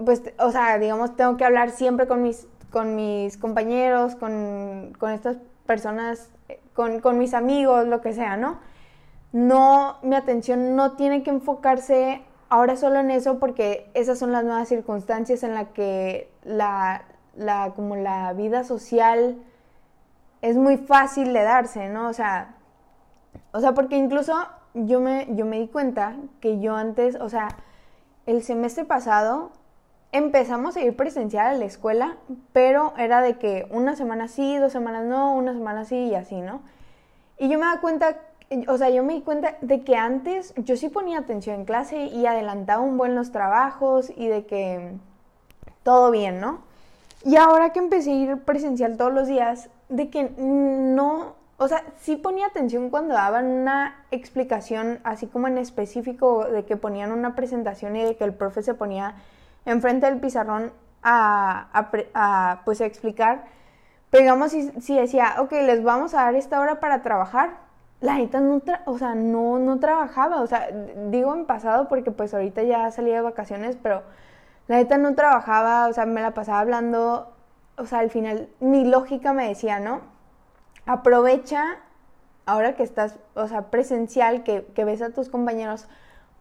pues, 0.03 0.23
o 0.39 0.51
sea, 0.51 0.79
digamos, 0.79 1.15
tengo 1.15 1.37
que 1.37 1.45
hablar 1.45 1.71
siempre 1.71 2.07
con 2.07 2.23
mis, 2.23 2.47
con 2.71 2.95
mis 2.95 3.37
compañeros, 3.37 4.15
con, 4.15 4.93
estas 5.13 5.37
personas, 5.65 6.29
con, 6.73 6.99
con, 7.01 7.17
mis 7.17 7.33
amigos, 7.33 7.87
lo 7.87 8.01
que 8.01 8.13
sea, 8.13 8.37
¿no? 8.37 8.59
No, 9.31 9.97
mi 10.01 10.15
atención 10.15 10.75
no 10.75 10.93
tiene 10.93 11.21
que 11.21 11.29
enfocarse 11.29 12.21
ahora 12.49 12.75
solo 12.75 12.99
en 12.99 13.11
eso 13.11 13.39
porque 13.39 13.89
esas 13.93 14.17
son 14.17 14.31
las 14.31 14.43
nuevas 14.43 14.67
circunstancias 14.67 15.43
en 15.43 15.53
las 15.53 15.67
que 15.69 16.31
la, 16.43 17.03
la, 17.35 17.73
como 17.75 17.95
la 17.95 18.33
vida 18.33 18.63
social 18.63 19.37
es 20.41 20.55
muy 20.55 20.77
fácil 20.77 21.33
de 21.33 21.43
darse, 21.43 21.89
¿no? 21.89 22.07
O 22.07 22.13
sea, 22.13 22.55
o 23.51 23.59
sea, 23.59 23.73
porque 23.73 23.97
incluso 23.97 24.33
yo 24.73 24.99
me, 24.99 25.27
yo 25.35 25.45
me 25.45 25.59
di 25.59 25.67
cuenta 25.67 26.15
que 26.39 26.59
yo 26.59 26.75
antes, 26.75 27.15
o 27.15 27.29
sea, 27.29 27.49
el 28.25 28.43
semestre 28.43 28.85
pasado 28.85 29.51
empezamos 30.11 30.75
a 30.75 30.81
ir 30.81 30.95
presencial 30.95 31.47
a 31.47 31.57
la 31.57 31.65
escuela, 31.65 32.17
pero 32.53 32.93
era 32.97 33.21
de 33.21 33.37
que 33.37 33.67
una 33.71 33.95
semana 33.95 34.27
sí, 34.27 34.57
dos 34.57 34.71
semanas 34.71 35.05
no, 35.05 35.35
una 35.35 35.53
semana 35.53 35.85
sí 35.85 35.95
y 35.95 36.15
así, 36.15 36.41
¿no? 36.41 36.61
Y 37.37 37.49
yo 37.49 37.59
me 37.59 37.65
da 37.65 37.79
cuenta, 37.79 38.17
o 38.67 38.77
sea, 38.77 38.89
yo 38.89 39.03
me 39.03 39.13
di 39.13 39.21
cuenta 39.21 39.55
de 39.61 39.83
que 39.83 39.95
antes 39.95 40.53
yo 40.57 40.75
sí 40.77 40.89
ponía 40.89 41.19
atención 41.19 41.57
en 41.57 41.65
clase 41.65 42.05
y 42.05 42.25
adelantaba 42.25 42.81
un 42.81 42.97
buen 42.97 43.15
los 43.15 43.31
trabajos 43.31 44.11
y 44.15 44.27
de 44.27 44.45
que 44.45 44.93
todo 45.83 46.11
bien, 46.11 46.39
¿no? 46.39 46.61
Y 47.23 47.35
ahora 47.35 47.71
que 47.71 47.79
empecé 47.79 48.11
a 48.11 48.15
ir 48.15 48.37
presencial 48.39 48.97
todos 48.97 49.13
los 49.13 49.27
días, 49.27 49.69
de 49.89 50.09
que 50.09 50.31
no, 50.37 51.35
o 51.57 51.67
sea, 51.67 51.83
sí 51.99 52.15
ponía 52.15 52.47
atención 52.47 52.89
cuando 52.89 53.15
daban 53.15 53.45
una 53.45 54.05
explicación 54.11 54.99
así 55.03 55.27
como 55.27 55.47
en 55.47 55.57
específico 55.57 56.45
de 56.45 56.63
que 56.65 56.77
ponían 56.77 57.11
una 57.11 57.35
presentación 57.35 57.95
y 57.95 58.03
de 58.03 58.15
que 58.15 58.23
el 58.23 58.33
profe 58.33 58.61
se 58.61 58.73
ponía 58.75 59.15
enfrente 59.65 60.05
del 60.05 60.19
pizarrón 60.19 60.71
a, 61.03 61.89
pues 62.65 62.81
a 62.81 62.85
explicar. 62.85 63.45
Pero 64.09 64.23
digamos, 64.23 64.51
si, 64.51 64.95
decía, 64.95 65.35
ok, 65.39 65.51
les 65.51 65.83
vamos 65.83 66.13
a 66.13 66.23
dar 66.23 66.35
esta 66.35 66.59
hora 66.59 66.79
para 66.79 67.01
trabajar, 67.01 67.57
la 68.01 68.15
neta 68.15 68.39
no, 68.39 68.61
o 68.85 68.97
sea, 68.97 69.13
no, 69.15 69.59
no 69.59 69.79
trabajaba, 69.79 70.41
o 70.41 70.47
sea, 70.47 70.69
digo 71.09 71.35
en 71.35 71.45
pasado 71.45 71.87
porque 71.87 72.11
pues 72.11 72.33
ahorita 72.33 72.63
ya 72.63 72.89
salía 72.91 73.15
de 73.15 73.21
vacaciones, 73.21 73.77
pero 73.81 74.03
la 74.67 74.77
neta 74.77 74.97
no 74.97 75.15
trabajaba, 75.15 75.87
o 75.87 75.93
sea, 75.93 76.05
me 76.05 76.21
la 76.21 76.31
pasaba 76.33 76.59
hablando, 76.61 77.33
o 77.79 77.85
sea, 77.85 77.99
al 77.99 78.09
final 78.09 78.49
mi 78.59 78.85
lógica 78.85 79.33
me 79.33 79.47
decía, 79.47 79.79
¿no? 79.79 80.01
Aprovecha 80.85 81.77
ahora 82.45 82.75
que 82.75 82.83
estás, 82.83 83.19
o 83.35 83.47
sea, 83.47 83.69
presencial, 83.69 84.43
que, 84.43 84.65
que 84.75 84.85
ves 84.85 85.01
a 85.01 85.11
tus 85.11 85.29
compañeros 85.29 85.87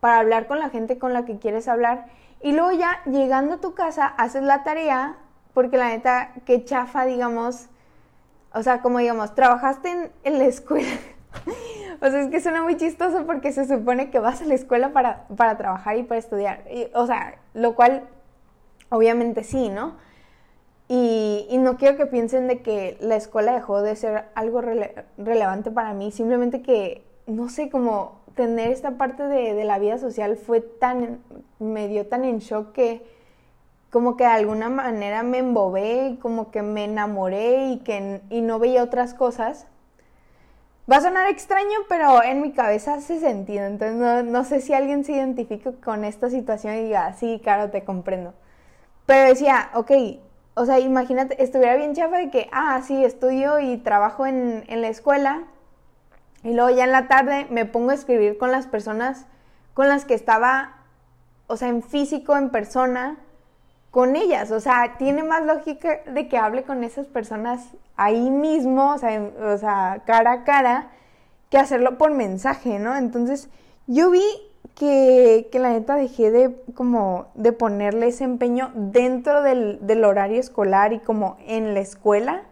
para 0.01 0.19
hablar 0.19 0.47
con 0.47 0.59
la 0.59 0.71
gente 0.71 0.99
con 0.99 1.13
la 1.13 1.25
que 1.25 1.39
quieres 1.39 1.69
hablar 1.69 2.07
y 2.41 2.53
luego 2.53 2.73
ya 2.73 3.01
llegando 3.05 3.55
a 3.55 3.61
tu 3.61 3.75
casa 3.75 4.07
haces 4.07 4.43
la 4.43 4.63
tarea, 4.63 5.17
porque 5.55 5.77
la 5.77 5.89
neta, 5.89 6.31
qué 6.45 6.65
chafa, 6.65 7.05
digamos, 7.05 7.69
o 8.55 8.63
sea, 8.63 8.81
como 8.81 8.99
digamos, 8.99 9.35
trabajaste 9.35 10.13
en, 10.23 10.39
la 10.39 10.45
escuela. 10.45 10.89
o 12.01 12.11
sea, 12.11 12.21
es 12.21 12.29
que 12.29 12.41
suena 12.41 12.63
muy 12.63 12.77
chistoso 12.77 13.27
porque 13.27 13.53
se 13.53 13.67
supone 13.67 14.11
que 14.11 14.21
vas 14.21 14.41
a 14.41 14.45
la 14.45 14.55
escuela 14.55 14.93
para, 14.93 15.27
para 15.37 15.57
trabajar 15.57 15.97
y 15.99 16.05
para 16.05 16.19
estudiar. 16.19 16.65
o 16.95 17.07
sea, 17.07 17.39
lo 17.55 17.75
cual 17.75 18.09
obviamente 18.91 19.43
sí, 19.43 19.69
¿no? 19.69 19.97
Y, 20.91 21.47
no 21.59 21.77
quiero 21.77 21.99
que 21.99 22.07
piensen 22.07 22.47
de 22.49 22.63
que 22.63 22.97
la 23.01 23.17
escuela 23.17 23.53
dejó 23.53 23.83
de 23.83 23.95
ser 23.95 24.25
algo 24.35 24.63
relevante 24.63 25.71
para 25.71 25.93
mí, 25.93 26.11
simplemente 26.13 26.63
que, 26.63 27.05
no 27.27 27.51
sé, 27.51 27.69
como 27.69 28.21
tener 28.35 28.71
esta 28.73 28.93
parte 28.93 29.25
de, 29.25 29.65
la 29.65 29.79
vida 29.79 29.99
social 29.99 30.37
fue 30.37 30.61
tan, 30.61 31.21
me 31.59 31.89
dio 31.89 32.07
tan 32.07 32.25
en 32.25 32.39
shock 32.39 32.73
que 32.73 33.05
como 33.91 34.17
que 34.17 34.25
de 34.25 34.31
alguna 34.31 34.69
manera 34.69 35.23
me 35.23 35.39
embobé 35.39 36.19
como 36.21 36.51
que 36.51 36.63
me 36.63 36.85
enamoré 36.85 37.69
y 37.69 37.79
que 37.79 38.21
y 38.31 38.43
no 38.43 38.59
veía 38.59 38.83
otras 38.83 39.15
cosas. 39.15 39.67
Va 40.91 40.97
a 40.97 41.01
sonar 41.01 41.29
extraño, 41.29 41.81
pero 41.89 42.23
en 42.23 42.41
mi 42.41 42.53
cabeza 42.53 42.95
hace 42.95 43.19
sentido. 43.21 43.67
Entonces 43.67 43.97
no, 43.97 44.23
no 44.23 44.45
sé 44.45 44.61
si 44.61 44.73
alguien 44.73 45.05
se 45.05 45.13
identifica 45.13 45.73
con 45.85 46.05
esta 46.05 46.31
situación 46.31 46.77
y 46.77 46.85
diga, 46.85 47.13
sí, 47.15 47.41
claro, 47.43 47.71
te 47.71 47.85
comprendo. 47.85 48.35
Pero 49.07 49.29
decía, 49.29 49.71
ok, 49.75 49.91
o 50.59 50.67
sea, 50.67 50.79
imagínate, 50.79 51.43
estuviera 51.43 51.77
bien 51.77 51.95
chafa 51.95 52.19
de 52.19 52.31
que, 52.31 52.49
ah, 52.53 52.81
sí, 52.85 53.05
estudio 53.05 53.59
y 53.61 53.79
trabajo 53.79 54.27
en, 54.27 54.65
en 54.69 54.83
la 54.83 54.89
escuela, 54.89 55.45
y 56.43 56.55
luego 56.55 56.71
ya 56.71 56.85
en 56.85 56.93
la 56.93 57.09
tarde 57.09 57.47
me 57.51 57.65
pongo 57.65 57.91
a 57.91 57.95
escribir 57.95 58.39
con 58.39 58.51
las 58.51 58.67
personas 58.67 59.27
con 59.75 59.89
las 59.89 60.05
que 60.05 60.15
estaba, 60.15 60.73
o 61.47 61.57
sea, 61.57 61.69
en 61.69 61.85
físico, 61.85 62.37
en 62.37 62.51
persona, 62.51 63.17
con 63.93 64.17
ellas. 64.17 64.51
O 64.51 64.59
sea, 64.59 64.97
tiene 64.99 65.23
más 65.23 65.45
lógica 65.45 66.01
de 66.05 66.29
que 66.29 66.37
hable 66.37 66.65
con 66.65 66.83
esas 66.83 67.07
personas 67.07 67.75
ahí 67.97 68.29
mismo, 68.31 68.95
o 68.95 68.99
sea, 68.99 69.23
o 69.41 69.57
sea 69.57 70.03
cara 70.05 70.33
a 70.33 70.45
cara, 70.45 70.91
que 71.51 71.59
hacerlo 71.59 71.97
por 71.97 72.13
mensaje, 72.13 72.81
¿no? 72.81 72.97
Entonces, 72.97 73.49
yo 73.87 74.11
vi 74.11 74.25
que, 74.79 75.51
la 75.55 75.71
neta 75.71 75.97
dejé 75.97 76.31
de 76.31 76.63
como 76.75 77.27
de 77.35 77.53
ponerle 77.53 78.09
ese 78.09 78.25
empeño 78.25 78.71
dentro 78.75 79.43
del, 79.43 79.79
del 79.87 80.05
horario 80.05 80.39
escolar 80.41 80.93
y 80.93 81.01
como 81.01 81.37
en 81.47 81.75
la 81.75 81.81
escuela 81.81 82.45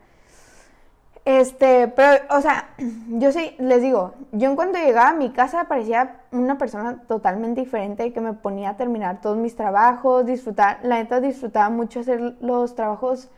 este, 1.26 1.88
pero, 1.88 2.25
o 2.30 2.40
sea, 2.40 2.68
yo 3.09 3.33
sí, 3.33 3.56
les 3.59 3.83
digo, 3.83 4.14
yo 4.30 4.49
en 4.49 4.54
cuanto 4.54 4.78
llegaba 4.78 5.09
a 5.09 5.14
mi 5.14 5.30
casa 5.30 5.64
parecía 5.64 6.21
una 6.30 6.56
persona 6.56 7.02
totalmente 7.09 7.61
diferente 7.61 8.12
que 8.12 8.21
me 8.21 8.33
ponía 8.33 8.71
a 8.71 8.76
terminar 8.76 9.21
todos 9.21 9.37
mis 9.37 9.56
trabajos, 9.56 10.25
disfrutar, 10.25 10.78
la 10.85 10.97
neta 10.99 11.21
disfrutaba 11.21 11.68
mucho 11.68 12.00
hacer 12.00 12.37
los 12.40 12.76
trabajos 12.76 13.28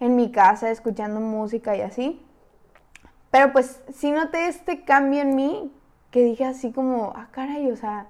en 0.00 0.16
mi 0.16 0.32
casa, 0.32 0.70
escuchando 0.70 1.20
música 1.20 1.76
y 1.76 1.82
así. 1.82 2.24
Pero 3.30 3.52
pues 3.52 3.82
sí 3.92 4.10
noté 4.10 4.48
este 4.48 4.84
cambio 4.84 5.20
en 5.20 5.36
mí 5.36 5.70
que 6.10 6.24
dije 6.24 6.46
así 6.46 6.72
como, 6.72 7.12
ah, 7.14 7.28
caray, 7.30 7.70
o 7.70 7.76
sea, 7.76 8.06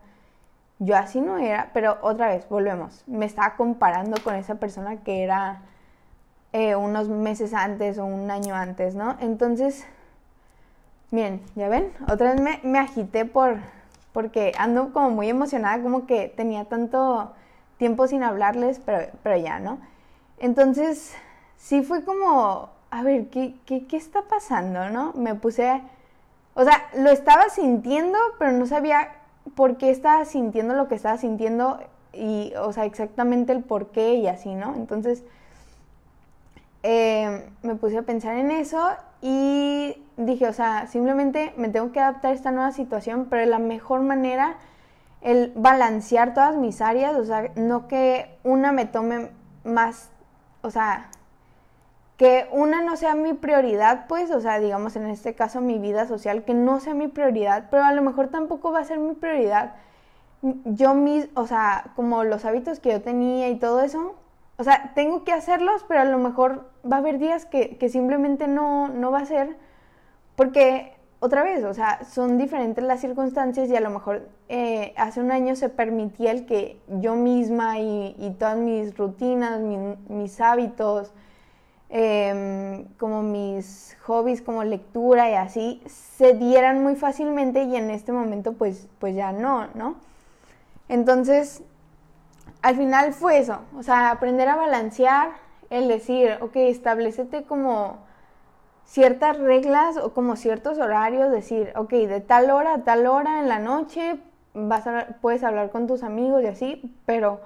yo 0.78 0.96
así 0.96 1.20
no 1.20 1.38
era, 1.38 1.70
pero 1.72 1.98
otra 2.02 2.28
vez, 2.28 2.48
volvemos, 2.48 3.02
me 3.06 3.26
estaba 3.26 3.56
comparando 3.56 4.22
con 4.22 4.34
esa 4.34 4.56
persona 4.56 4.98
que 4.98 5.22
era 5.24 5.62
eh, 6.52 6.76
unos 6.76 7.08
meses 7.08 7.52
antes 7.52 7.98
o 7.98 8.06
un 8.06 8.30
año 8.30 8.54
antes, 8.54 8.94
¿no? 8.94 9.16
Entonces, 9.20 9.86
bien, 11.10 11.42
ya 11.56 11.68
ven, 11.68 11.92
otra 12.08 12.32
vez 12.32 12.40
me, 12.40 12.60
me 12.62 12.78
agité 12.78 13.24
por, 13.24 13.56
porque 14.12 14.52
ando 14.58 14.92
como 14.92 15.10
muy 15.10 15.28
emocionada, 15.28 15.82
como 15.82 16.06
que 16.06 16.28
tenía 16.28 16.64
tanto 16.66 17.32
tiempo 17.76 18.06
sin 18.06 18.22
hablarles, 18.22 18.80
pero, 18.84 19.10
pero 19.22 19.36
ya, 19.36 19.58
¿no? 19.60 19.78
Entonces, 20.38 21.14
sí 21.56 21.82
fue 21.82 22.04
como, 22.04 22.70
a 22.90 23.02
ver, 23.02 23.28
¿qué, 23.30 23.56
qué, 23.66 23.86
qué 23.86 23.96
está 23.96 24.22
pasando, 24.22 24.90
no? 24.90 25.12
Me 25.14 25.34
puse, 25.34 25.82
o 26.54 26.64
sea, 26.64 26.88
lo 26.96 27.10
estaba 27.10 27.48
sintiendo, 27.48 28.18
pero 28.38 28.52
no 28.52 28.66
sabía 28.66 29.17
por 29.54 29.76
qué 29.76 29.90
estaba 29.90 30.24
sintiendo 30.24 30.74
lo 30.74 30.88
que 30.88 30.94
estaba 30.94 31.18
sintiendo 31.18 31.80
y, 32.12 32.52
o 32.60 32.72
sea, 32.72 32.84
exactamente 32.84 33.52
el 33.52 33.62
por 33.62 33.88
qué 33.88 34.14
y 34.14 34.26
así, 34.26 34.54
¿no? 34.54 34.74
Entonces, 34.74 35.22
eh, 36.82 37.48
me 37.62 37.74
puse 37.74 37.98
a 37.98 38.02
pensar 38.02 38.36
en 38.36 38.50
eso 38.50 38.88
y 39.20 39.96
dije, 40.16 40.46
o 40.46 40.52
sea, 40.52 40.86
simplemente 40.86 41.52
me 41.56 41.68
tengo 41.68 41.92
que 41.92 42.00
adaptar 42.00 42.32
a 42.32 42.34
esta 42.34 42.50
nueva 42.50 42.72
situación, 42.72 43.26
pero 43.28 43.42
de 43.42 43.48
la 43.48 43.58
mejor 43.58 44.00
manera, 44.02 44.56
el 45.20 45.52
balancear 45.56 46.34
todas 46.34 46.56
mis 46.56 46.80
áreas, 46.80 47.16
o 47.16 47.24
sea, 47.24 47.50
no 47.56 47.88
que 47.88 48.38
una 48.44 48.72
me 48.72 48.84
tome 48.84 49.30
más, 49.64 50.10
o 50.62 50.70
sea, 50.70 51.10
que 52.18 52.48
una 52.50 52.82
no 52.82 52.96
sea 52.96 53.14
mi 53.14 53.32
prioridad, 53.32 54.06
pues, 54.08 54.32
o 54.32 54.40
sea, 54.40 54.58
digamos 54.58 54.96
en 54.96 55.06
este 55.06 55.34
caso 55.34 55.60
mi 55.60 55.78
vida 55.78 56.06
social, 56.08 56.44
que 56.44 56.52
no 56.52 56.80
sea 56.80 56.92
mi 56.92 57.06
prioridad, 57.06 57.68
pero 57.70 57.84
a 57.84 57.92
lo 57.92 58.02
mejor 58.02 58.26
tampoco 58.28 58.72
va 58.72 58.80
a 58.80 58.84
ser 58.84 58.98
mi 58.98 59.14
prioridad. 59.14 59.76
Yo 60.42 60.94
mis, 60.94 61.28
o 61.34 61.46
sea, 61.46 61.92
como 61.94 62.24
los 62.24 62.44
hábitos 62.44 62.80
que 62.80 62.90
yo 62.90 63.02
tenía 63.02 63.48
y 63.48 63.56
todo 63.56 63.82
eso, 63.82 64.16
o 64.56 64.64
sea, 64.64 64.92
tengo 64.96 65.22
que 65.22 65.32
hacerlos, 65.32 65.84
pero 65.86 66.00
a 66.00 66.04
lo 66.06 66.18
mejor 66.18 66.68
va 66.84 66.96
a 66.96 66.98
haber 66.98 67.20
días 67.20 67.46
que, 67.46 67.78
simplemente 67.88 68.48
no, 68.48 68.88
no 68.88 69.12
va 69.12 69.20
a 69.20 69.24
ser, 69.24 69.56
porque 70.34 70.96
otra 71.20 71.44
vez, 71.44 71.62
o 71.64 71.72
sea, 71.72 72.04
son 72.04 72.36
diferentes 72.36 72.82
las 72.82 73.00
circunstancias 73.00 73.70
y 73.70 73.76
a 73.76 73.80
lo 73.80 73.90
mejor 73.90 74.28
eh, 74.48 74.92
hace 74.96 75.20
un 75.20 75.30
año 75.30 75.54
se 75.54 75.68
permitía 75.68 76.32
el 76.32 76.46
que 76.46 76.80
yo 76.88 77.14
misma 77.14 77.78
y, 77.78 78.36
todas 78.40 78.58
mis 78.58 78.96
rutinas, 78.96 79.60
mis 79.60 80.40
hábitos, 80.40 81.12
em, 81.90 82.84
como 82.98 83.22
mis 83.22 83.96
hobbies 84.02 84.42
como 84.42 84.64
lectura 84.64 85.30
y 85.30 85.34
así, 85.34 85.82
se 85.86 86.34
dieran 86.34 86.82
muy 86.82 86.96
fácilmente 86.96 87.62
y 87.64 87.76
en 87.76 87.90
este 87.90 88.12
momento 88.12 88.52
pues, 88.52 88.88
pues 88.98 89.14
ya 89.14 89.32
no, 89.32 89.68
¿no? 89.74 89.96
Entonces, 90.88 91.62
al 92.62 92.76
final 92.76 93.12
fue 93.12 93.38
eso, 93.38 93.60
o 93.76 93.82
sea, 93.82 94.10
aprender 94.10 94.48
a 94.48 94.56
balancear, 94.56 95.30
el 95.70 95.86
decir, 95.86 96.38
ok, 96.40 96.56
establecete 96.56 97.44
como 97.44 97.98
ciertas 98.86 99.38
reglas 99.38 99.98
o 99.98 100.14
como 100.14 100.36
ciertos 100.36 100.78
horarios, 100.78 101.30
decir, 101.30 101.72
ok, 101.76 101.90
de 101.90 102.20
tal 102.20 102.50
hora 102.50 102.74
a 102.74 102.84
tal 102.84 103.06
hora 103.06 103.40
en 103.40 103.48
la 103.48 103.58
noche 103.58 104.18
vas 104.54 104.84
puedes 105.20 105.44
hablar 105.44 105.70
con 105.70 105.86
tus 105.86 106.02
amigos 106.02 106.42
y 106.42 106.46
así, 106.46 106.96
pero 107.06 107.40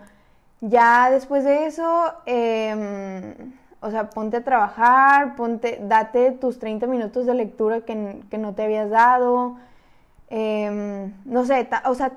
ya 0.60 1.10
después 1.10 1.44
de 1.44 1.66
eso, 1.66 2.14
em, 2.26 3.52
o 3.82 3.90
sea, 3.90 4.10
ponte 4.10 4.38
a 4.38 4.44
trabajar, 4.44 5.36
ponte, 5.36 5.78
date 5.82 6.30
tus 6.32 6.58
30 6.58 6.86
minutos 6.86 7.26
de 7.26 7.34
lectura 7.34 7.82
que, 7.82 7.94
no 8.38 8.54
te 8.54 8.62
habías 8.62 8.90
dado, 8.90 9.56
em, 10.30 11.12
no 11.24 11.44
sé, 11.44 11.68
o 11.86 11.94
sea, 11.94 12.12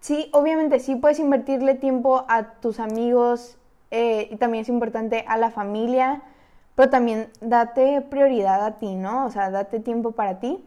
sí, 0.00 0.28
obviamente 0.32 0.80
sí 0.80 0.96
puedes 0.96 1.18
invertirle 1.20 1.74
tiempo 1.74 2.24
a 2.28 2.54
tus 2.60 2.80
amigos 2.80 3.58
eh, 3.90 4.28
y 4.30 4.36
también 4.36 4.62
es 4.62 4.68
importante 4.68 5.24
a 5.28 5.38
la 5.38 5.50
familia, 5.50 6.22
pero 6.74 6.90
también 6.90 7.28
date 7.40 8.00
prioridad 8.02 8.64
a 8.64 8.78
ti, 8.78 8.94
¿no? 8.94 9.26
O 9.26 9.30
sea, 9.30 9.50
date 9.50 9.80
tiempo 9.80 10.12
para 10.12 10.40
ti. 10.40 10.64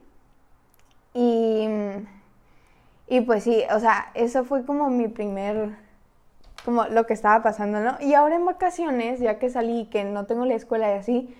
Y, 1.13 1.67
y 3.07 3.21
pues 3.21 3.43
sí, 3.43 3.63
o 3.73 3.79
sea, 3.79 4.11
eso 4.13 4.43
fue 4.45 4.65
como 4.65 4.89
mi 4.89 5.07
primer, 5.07 5.75
como 6.65 6.85
lo 6.85 7.05
que 7.05 7.13
estaba 7.13 7.43
pasando, 7.43 7.79
¿no? 7.79 7.97
Y 7.99 8.13
ahora 8.13 8.35
en 8.35 8.45
vacaciones, 8.45 9.19
ya 9.19 9.39
que 9.39 9.49
salí, 9.49 9.85
que 9.85 10.03
no 10.03 10.25
tengo 10.25 10.45
la 10.45 10.55
escuela 10.55 10.93
y 10.93 10.97
así, 10.97 11.35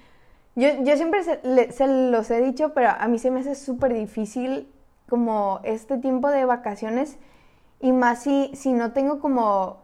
yo, 0.55 0.69
yo 0.83 0.95
siempre 0.97 1.23
se, 1.23 1.87
los 1.87 2.29
he 2.29 2.41
dicho, 2.41 2.73
pero 2.73 2.89
a 2.89 3.07
mí 3.07 3.19
se 3.19 3.31
me 3.31 3.39
hace 3.39 3.55
súper 3.55 3.93
difícil 3.93 4.67
como 5.07 5.61
este 5.63 5.97
tiempo 5.97 6.29
de 6.29 6.45
vacaciones 6.45 7.17
y 7.79 7.91
más 7.91 8.23
si, 8.23 8.51
si 8.53 8.73
no 8.73 8.91
tengo 8.91 9.19
como 9.19 9.77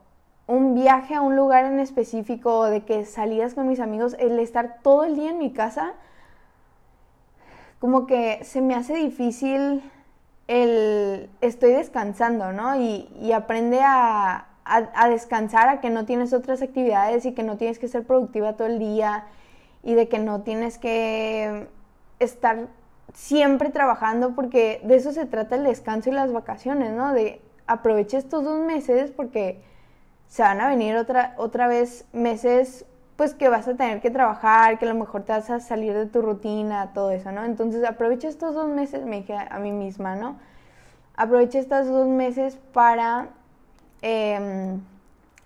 un 0.46 0.76
viaje 0.76 1.14
a 1.16 1.22
un 1.22 1.36
lugar 1.36 1.66
en 1.66 1.80
específico 1.80 2.66
de 2.66 2.84
que 2.84 3.06
salidas 3.06 3.54
con 3.54 3.68
mis 3.68 3.80
amigos, 3.80 4.16
el 4.20 4.40
estar 4.40 4.80
todo 4.82 5.04
el 5.04 5.16
día 5.16 5.32
en 5.32 5.40
mi 5.40 5.52
casa, 5.52 5.94
como 7.80 8.08
que 8.08 8.44
se 8.44 8.62
me 8.62 8.76
hace 8.76 8.96
difícil 8.96 9.84
el 10.48 11.30
estoy 11.42 11.74
descansando, 11.74 12.54
¿no? 12.54 12.78
Y, 12.78 13.10
y 13.22 13.34
aprende 13.34 13.82
a, 13.84 14.47
a, 14.68 15.10
descansar, 15.10 15.70
a 15.70 15.82
que 15.82 15.90
no 15.90 16.06
tienes 16.06 16.34
otras 16.34 16.62
actividades 16.62 17.26
y 17.26 17.34
que 17.34 17.44
no 17.44 17.58
tienes 17.58 17.80
que 17.80 17.88
ser 17.88 18.04
productiva 18.06 18.54
todo 18.54 18.68
el 18.68 18.80
día 18.80 19.26
y 19.84 19.94
de 19.94 20.08
que 20.08 20.20
no 20.20 20.42
tienes 20.42 20.78
que 20.78 21.68
estar 22.20 22.68
siempre 23.14 23.70
trabajando 23.70 24.36
porque 24.36 24.82
de 24.84 24.96
eso 24.96 25.12
se 25.12 25.26
trata 25.26 25.56
el 25.56 25.64
descanso 25.64 26.10
y 26.10 26.14
las 26.14 26.32
vacaciones, 26.32 26.92
¿no? 26.92 27.14
De 27.14 27.42
aproveche 27.66 28.18
estos 28.18 28.44
dos 28.44 28.60
meses 28.60 29.12
porque 29.12 29.62
se 30.28 30.42
van 30.42 30.60
a 30.62 30.68
venir 30.68 30.96
otra, 30.98 31.34
otra 31.38 31.68
vez 31.68 32.06
meses 32.12 32.86
pues 33.16 33.34
que 33.34 33.50
vas 33.50 33.68
a 33.68 33.76
tener 33.76 34.00
que 34.00 34.12
trabajar, 34.12 34.78
que 34.78 34.86
a 34.86 34.94
lo 34.94 35.00
mejor 35.00 35.24
te 35.24 35.32
vas 35.32 35.50
a 35.50 35.60
salir 35.60 35.94
de 35.94 36.06
tu 36.06 36.22
rutina, 36.22 36.94
todo 36.94 37.10
eso, 37.12 37.32
¿no? 37.32 37.46
Entonces 37.46 37.84
aprovecha 37.84 38.28
estos 38.28 38.54
dos 38.54 38.68
meses, 38.68 39.06
me 39.06 39.18
dije 39.18 39.36
a 39.36 39.58
mí 39.58 39.72
misma, 39.72 40.16
¿no? 40.16 40.38
Aprovecha 41.16 41.58
estos 41.58 41.88
dos 41.88 42.08
meses 42.08 42.60
para 42.74 43.30
em, 44.02 44.80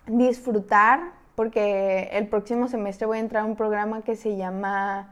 disfrutar, 0.06 1.12
porque 1.34 2.08
el 2.12 2.28
próximo 2.28 2.68
semestre 2.68 3.06
voy 3.06 3.18
a 3.18 3.20
entrar 3.20 3.42
a 3.42 3.46
un 3.46 3.56
programa 3.56 4.02
que 4.02 4.16
se 4.16 4.36
llama 4.36 5.08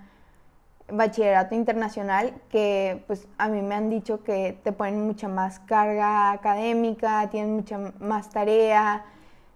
bachillerato 0.93 1.55
internacional 1.55 2.35
que 2.51 3.03
pues 3.07 3.29
a 3.39 3.49
mí 3.49 3.63
me 3.63 3.75
han 3.75 3.91
dicho 3.91 4.23
que 4.25 4.59
te 4.63 4.73
ponen 4.73 5.07
mucha 5.07 5.29
más 5.29 5.61
carga 5.61 6.33
académica, 6.33 7.29
tienen 7.31 7.55
mucha 7.55 7.79
más 8.01 8.31
tarea, 8.31 9.05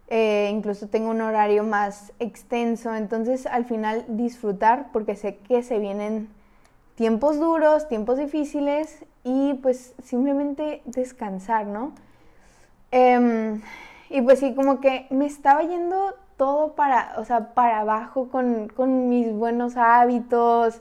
eh, 0.08 0.50
incluso 0.52 0.88
tengo 0.88 1.10
un 1.10 1.20
horario 1.20 1.64
más 1.64 2.12
extenso, 2.18 2.94
entonces 2.94 3.46
al 3.46 3.64
final 3.64 4.04
disfrutar 4.08 4.90
porque 4.92 5.16
sé 5.16 5.36
que 5.36 5.62
se 5.62 5.78
vienen 5.78 6.28
tiempos 6.94 7.40
duros, 7.40 7.88
tiempos 7.88 8.18
difíciles 8.18 9.04
y 9.24 9.54
pues 9.54 9.94
simplemente 10.02 10.82
descansar, 10.84 11.66
¿no? 11.66 11.92
Em, 12.96 13.60
y 14.08 14.22
pues 14.22 14.38
sí, 14.38 14.54
como 14.54 14.80
que 14.80 15.08
me 15.10 15.26
estaba 15.26 15.62
yendo 15.62 16.14
todo 16.36 16.76
para, 16.76 17.14
o 17.18 17.24
sea, 17.24 17.52
para 17.52 17.80
abajo 17.80 18.28
con, 18.28 18.68
con 18.68 19.08
mis 19.08 19.32
buenos 19.32 19.76
hábitos, 19.76 20.80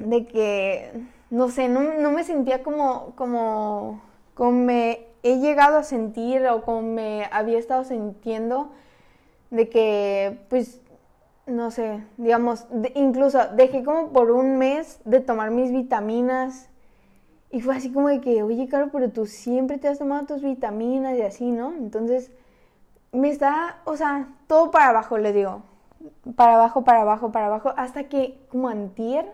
de 0.00 0.26
que, 0.26 0.90
no 1.30 1.48
sé, 1.48 1.68
no, 1.68 2.10
me 2.10 2.24
sentía 2.24 2.64
como, 2.64 3.12
como, 3.14 4.02
como 4.34 4.50
me 4.50 5.06
he 5.22 5.38
llegado 5.38 5.78
a 5.78 5.84
sentir 5.84 6.44
o 6.48 6.62
como 6.62 6.82
me 6.82 7.28
había 7.30 7.58
estado 7.58 7.84
sintiendo 7.84 8.72
de 9.50 9.68
que, 9.68 10.40
pues, 10.48 10.80
no 11.46 11.70
sé, 11.70 12.02
digamos, 12.16 12.66
incluso 12.96 13.46
dejé 13.54 13.84
como 13.84 14.08
por 14.08 14.32
un 14.32 14.58
mes 14.58 15.00
de 15.04 15.20
tomar 15.20 15.52
mis 15.52 15.70
vitaminas 15.70 16.68
y 17.50 17.60
fue 17.60 17.76
así 17.76 17.92
como 17.92 18.08
de 18.08 18.20
que, 18.20 18.42
oye, 18.42 18.68
Caro, 18.68 18.90
pero 18.92 19.10
tú 19.10 19.26
siempre 19.26 19.78
te 19.78 19.88
has 19.88 19.98
tomado 19.98 20.26
tus 20.26 20.42
vitaminas 20.42 21.16
y 21.16 21.22
así, 21.22 21.50
¿no? 21.50 21.72
Entonces, 21.72 22.30
me 23.12 23.30
está, 23.30 23.78
o 23.84 23.96
sea, 23.96 24.28
todo 24.46 24.70
para 24.70 24.90
abajo, 24.90 25.18
les 25.18 25.34
digo, 25.34 25.62
para 26.36 26.54
abajo, 26.54 26.84
para 26.84 27.02
abajo, 27.02 27.32
para 27.32 27.46
abajo, 27.46 27.72
hasta 27.76 28.04
que 28.04 28.38
como 28.50 28.68
antier 28.68 29.32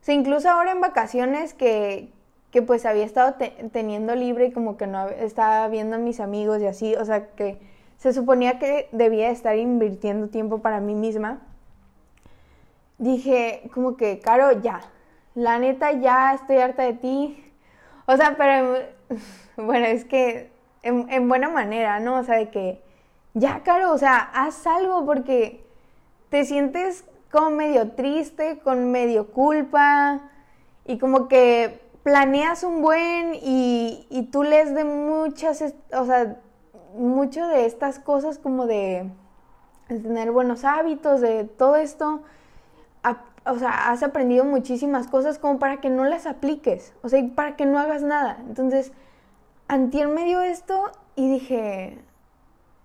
o 0.00 0.04
sea, 0.04 0.14
incluso 0.14 0.48
ahora 0.48 0.72
en 0.72 0.80
vacaciones 0.80 1.54
que, 1.54 2.10
que 2.50 2.62
pues 2.62 2.86
había 2.86 3.04
estado 3.04 3.34
teniendo 3.72 4.14
libre 4.14 4.46
y 4.46 4.52
como 4.52 4.76
que 4.76 4.86
no 4.86 5.08
estaba 5.08 5.68
viendo 5.68 5.96
a 5.96 5.98
mis 5.98 6.20
amigos 6.20 6.60
y 6.60 6.66
así, 6.66 6.94
o 6.94 7.04
sea, 7.04 7.28
que 7.28 7.58
se 7.98 8.12
suponía 8.12 8.58
que 8.58 8.88
debía 8.92 9.30
estar 9.30 9.56
invirtiendo 9.56 10.28
tiempo 10.28 10.60
para 10.60 10.80
mí 10.80 10.94
misma. 10.94 11.40
Dije, 12.98 13.68
como 13.74 13.96
que, 13.96 14.20
Caro, 14.20 14.52
ya, 14.60 14.80
la 15.38 15.58
neta 15.60 15.92
ya 15.92 16.34
estoy 16.34 16.58
harta 16.58 16.82
de 16.82 16.94
ti. 16.94 17.52
O 18.06 18.16
sea, 18.16 18.34
pero 18.36 18.76
bueno, 19.56 19.86
es 19.86 20.04
que 20.04 20.50
en, 20.82 21.08
en 21.10 21.28
buena 21.28 21.48
manera, 21.48 22.00
¿no? 22.00 22.18
O 22.18 22.24
sea, 22.24 22.36
de 22.36 22.50
que, 22.50 22.82
ya, 23.34 23.62
Caro, 23.62 23.92
o 23.92 23.98
sea, 23.98 24.18
haz 24.18 24.66
algo 24.66 25.06
porque 25.06 25.64
te 26.28 26.44
sientes 26.44 27.04
como 27.30 27.50
medio 27.50 27.92
triste, 27.92 28.58
con 28.58 28.90
medio 28.90 29.28
culpa 29.30 30.22
y 30.84 30.98
como 30.98 31.28
que 31.28 31.80
planeas 32.02 32.64
un 32.64 32.82
buen 32.82 33.34
y, 33.34 34.06
y 34.10 34.24
tú 34.32 34.42
lees 34.42 34.74
de 34.74 34.84
muchas, 34.84 35.62
o 35.92 36.04
sea, 36.04 36.36
mucho 36.94 37.46
de 37.46 37.66
estas 37.66 38.00
cosas 38.00 38.38
como 38.38 38.66
de, 38.66 39.08
tener 39.86 40.32
buenos 40.32 40.64
hábitos, 40.64 41.20
de 41.20 41.44
todo 41.44 41.76
esto, 41.76 42.22
o 43.50 43.58
sea, 43.58 43.90
has 43.90 44.02
aprendido 44.02 44.44
muchísimas 44.44 45.08
cosas 45.08 45.38
como 45.38 45.58
para 45.58 45.80
que 45.80 45.90
no 45.90 46.04
las 46.04 46.26
apliques, 46.26 46.94
o 47.02 47.08
sea, 47.08 47.22
para 47.34 47.56
que 47.56 47.66
no 47.66 47.78
hagas 47.78 48.02
nada. 48.02 48.38
Entonces, 48.46 48.92
antier 49.68 50.08
me 50.08 50.24
dio 50.24 50.42
esto 50.42 50.90
y 51.16 51.30
dije, 51.30 51.98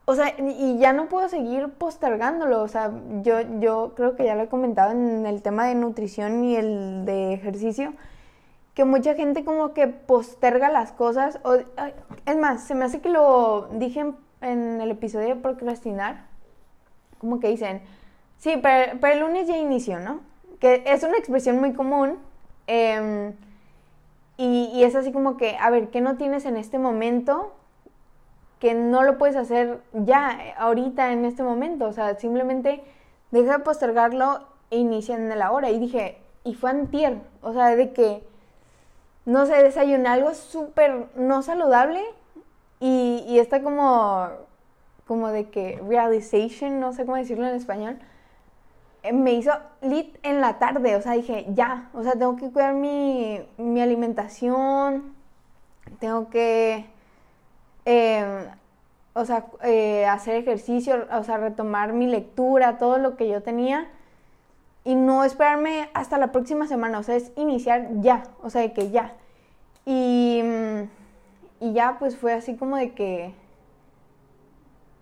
o 0.06 0.16
sea, 0.16 0.34
y 0.38 0.78
ya 0.80 0.92
no 0.92 1.08
puedo 1.08 1.30
seguir 1.30 1.70
postergándolo. 1.70 2.62
O 2.62 2.68
sea, 2.68 2.92
yo, 3.22 3.40
yo 3.60 3.94
creo 3.96 4.16
que 4.16 4.26
ya 4.26 4.36
lo 4.36 4.44
he 4.44 4.48
comentado 4.48 4.92
en 4.92 5.26
el 5.26 5.42
tema 5.42 5.66
de 5.66 5.76
nutrición 5.76 6.44
y 6.44 6.56
el 6.56 7.06
de 7.06 7.34
ejercicio, 7.34 7.94
que 8.74 8.86
mucha 8.86 9.16
gente 9.16 9.46
como 9.46 9.74
que 9.74 9.88
posterga 9.88 10.70
las 10.70 10.92
cosas. 10.92 11.40
O, 11.44 11.56
es 11.56 12.38
más, 12.38 12.64
se 12.66 12.76
me 12.76 12.86
hace 12.86 13.00
que 13.00 13.10
lo 13.10 13.70
dije 13.74 14.14
en, 14.42 14.82
el 14.82 14.92
episodio 14.92 15.30
de 15.30 15.36
procrastinar, 15.36 16.26
como 17.20 17.40
que 17.40 17.48
dicen, 17.48 17.82
sí, 18.38 18.60
pero, 18.62 19.08
el 19.08 19.20
lunes 19.20 19.48
ya 19.48 19.58
inicio, 19.58 20.00
¿no? 20.00 20.20
Que 20.64 20.82
es 20.86 21.04
una 21.04 21.18
expresión 21.18 21.60
muy 21.60 21.74
común. 21.74 22.20
Em, 22.68 23.34
y, 24.38 24.82
es 24.82 24.96
así 24.96 25.12
como 25.12 25.36
que, 25.36 25.58
a 25.60 25.70
ver, 25.70 25.90
¿qué 25.90 26.00
no 26.00 26.16
tienes 26.16 26.46
en 26.46 26.56
este 26.56 26.80
momento? 26.80 27.54
que 28.60 28.74
no 28.74 29.04
lo 29.04 29.18
puedes 29.18 29.36
hacer 29.36 29.82
ya, 29.92 30.40
ahorita, 30.58 31.12
en 31.12 31.26
este 31.26 31.44
momento. 31.44 31.86
O 31.86 31.92
sea, 31.92 32.16
simplemente 32.16 32.82
deja 33.32 33.58
de 33.58 33.64
postergarlo 33.66 34.48
e 34.72 34.78
inicia 34.78 35.16
en 35.18 35.38
la 35.38 35.52
hora. 35.52 35.70
Y 35.70 35.80
dije, 35.80 36.18
y 36.46 36.54
fue 36.54 36.70
antier. 36.70 37.18
O 37.42 37.52
sea, 37.52 37.76
de 37.76 37.92
que, 37.92 38.24
no 39.26 39.46
sé, 39.48 39.62
desayuné 39.62 40.08
algo 40.08 40.34
súper 40.34 41.08
no 41.18 41.42
saludable 41.42 42.02
y, 42.80 43.26
y 43.28 43.40
está 43.40 43.62
como, 43.62 44.30
como 45.08 45.28
de 45.28 45.50
que 45.50 45.82
realization, 45.86 46.80
no 46.80 46.94
sé 46.94 47.06
cómo 47.06 47.18
decirlo 47.18 47.46
en 47.46 47.56
español, 47.56 48.00
me 49.12 49.34
hizo 49.34 49.52
lit 49.82 50.18
en 50.24 50.42
la 50.42 50.60
tarde. 50.60 50.96
O 50.96 51.02
sea, 51.02 51.14
dije, 51.14 51.46
ya, 51.50 51.90
o 51.94 52.04
sea, 52.04 52.14
tengo 52.14 52.36
que 52.36 52.52
cuidar 52.52 52.74
mi, 52.74 53.40
mi 53.58 53.82
alimentación, 53.82 55.14
tengo 56.00 56.30
que 56.30 56.94
Em, 57.86 58.48
o 59.14 59.26
sea, 59.26 59.46
eh, 59.64 60.06
hacer 60.06 60.36
ejercicio, 60.36 61.06
o 61.12 61.24
sea, 61.24 61.38
retomar 61.38 61.94
mi 61.94 62.08
lectura, 62.08 62.78
todo 62.78 62.98
lo 62.98 63.16
que 63.18 63.30
yo 63.30 63.44
tenía 63.44 63.88
y 64.84 64.96
no 64.96 65.24
esperarme 65.24 65.90
hasta 65.94 66.18
la 66.18 66.32
próxima 66.32 66.68
semana, 66.68 67.00
o 67.00 67.04
sea, 67.04 67.16
es 67.16 67.32
iniciar 67.38 67.88
ya, 68.02 68.24
o 68.42 68.50
sea, 68.50 68.62
de 68.62 68.74
que 68.74 68.90
ya. 68.92 69.14
Y, 69.86 70.42
y 71.60 71.74
ya 71.74 71.98
pues 72.00 72.18
fue 72.18 72.34
así 72.34 72.56
como 72.56 72.78
de 72.78 72.94
que, 72.94 73.34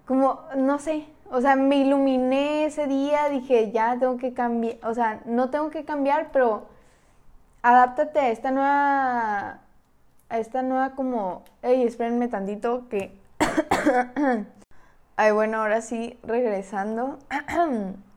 como, 0.05 0.41
no 0.57 0.79
sé, 0.79 1.05
o 1.31 1.41
sea, 1.41 1.55
me 1.55 1.77
iluminé 1.77 2.65
ese 2.65 2.87
día, 2.87 3.29
dije, 3.29 3.71
ya 3.71 3.97
tengo 3.97 4.17
que 4.17 4.33
cambiar, 4.33 4.77
o 4.83 4.93
sea, 4.93 5.21
no 5.25 5.49
tengo 5.49 5.69
que 5.69 5.85
cambiar, 5.85 6.31
pero 6.31 6.67
adáptate 7.63 8.19
a 8.19 8.29
esta 8.29 8.51
nueva 8.51 9.61
a 10.31 10.39
esta 10.39 10.61
nueva 10.61 10.91
como, 10.91 11.43
hey, 11.61 11.83
espérenme 11.83 12.29
tantito 12.29 12.87
que... 12.87 13.19
Ay, 15.17 15.31
bueno, 15.33 15.57
ahora 15.57 15.81
sí, 15.81 16.17
regresando, 16.23 17.19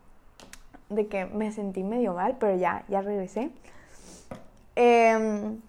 de 0.91 1.09
que 1.09 1.27
me 1.27 1.51
sentí 1.51 1.83
medio 1.83 2.15
mal, 2.15 2.37
pero 2.39 2.57
ya, 2.57 2.85
ya 2.89 3.03
regresé. 3.03 3.51
Em, 4.77 5.61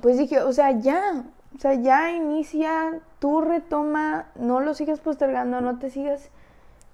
pues 0.00 0.18
dije, 0.18 0.40
o 0.40 0.52
sea, 0.52 0.70
ya, 0.70 1.24
o 1.56 1.58
sea, 1.58 1.74
ya 1.74 2.12
inicia, 2.12 3.00
tú 3.18 3.40
retoma, 3.40 4.26
no 4.36 4.60
lo 4.60 4.74
sigas 4.74 5.00
postergando, 5.00 5.60
no 5.60 5.80
te 5.80 5.90
sigas 5.90 6.30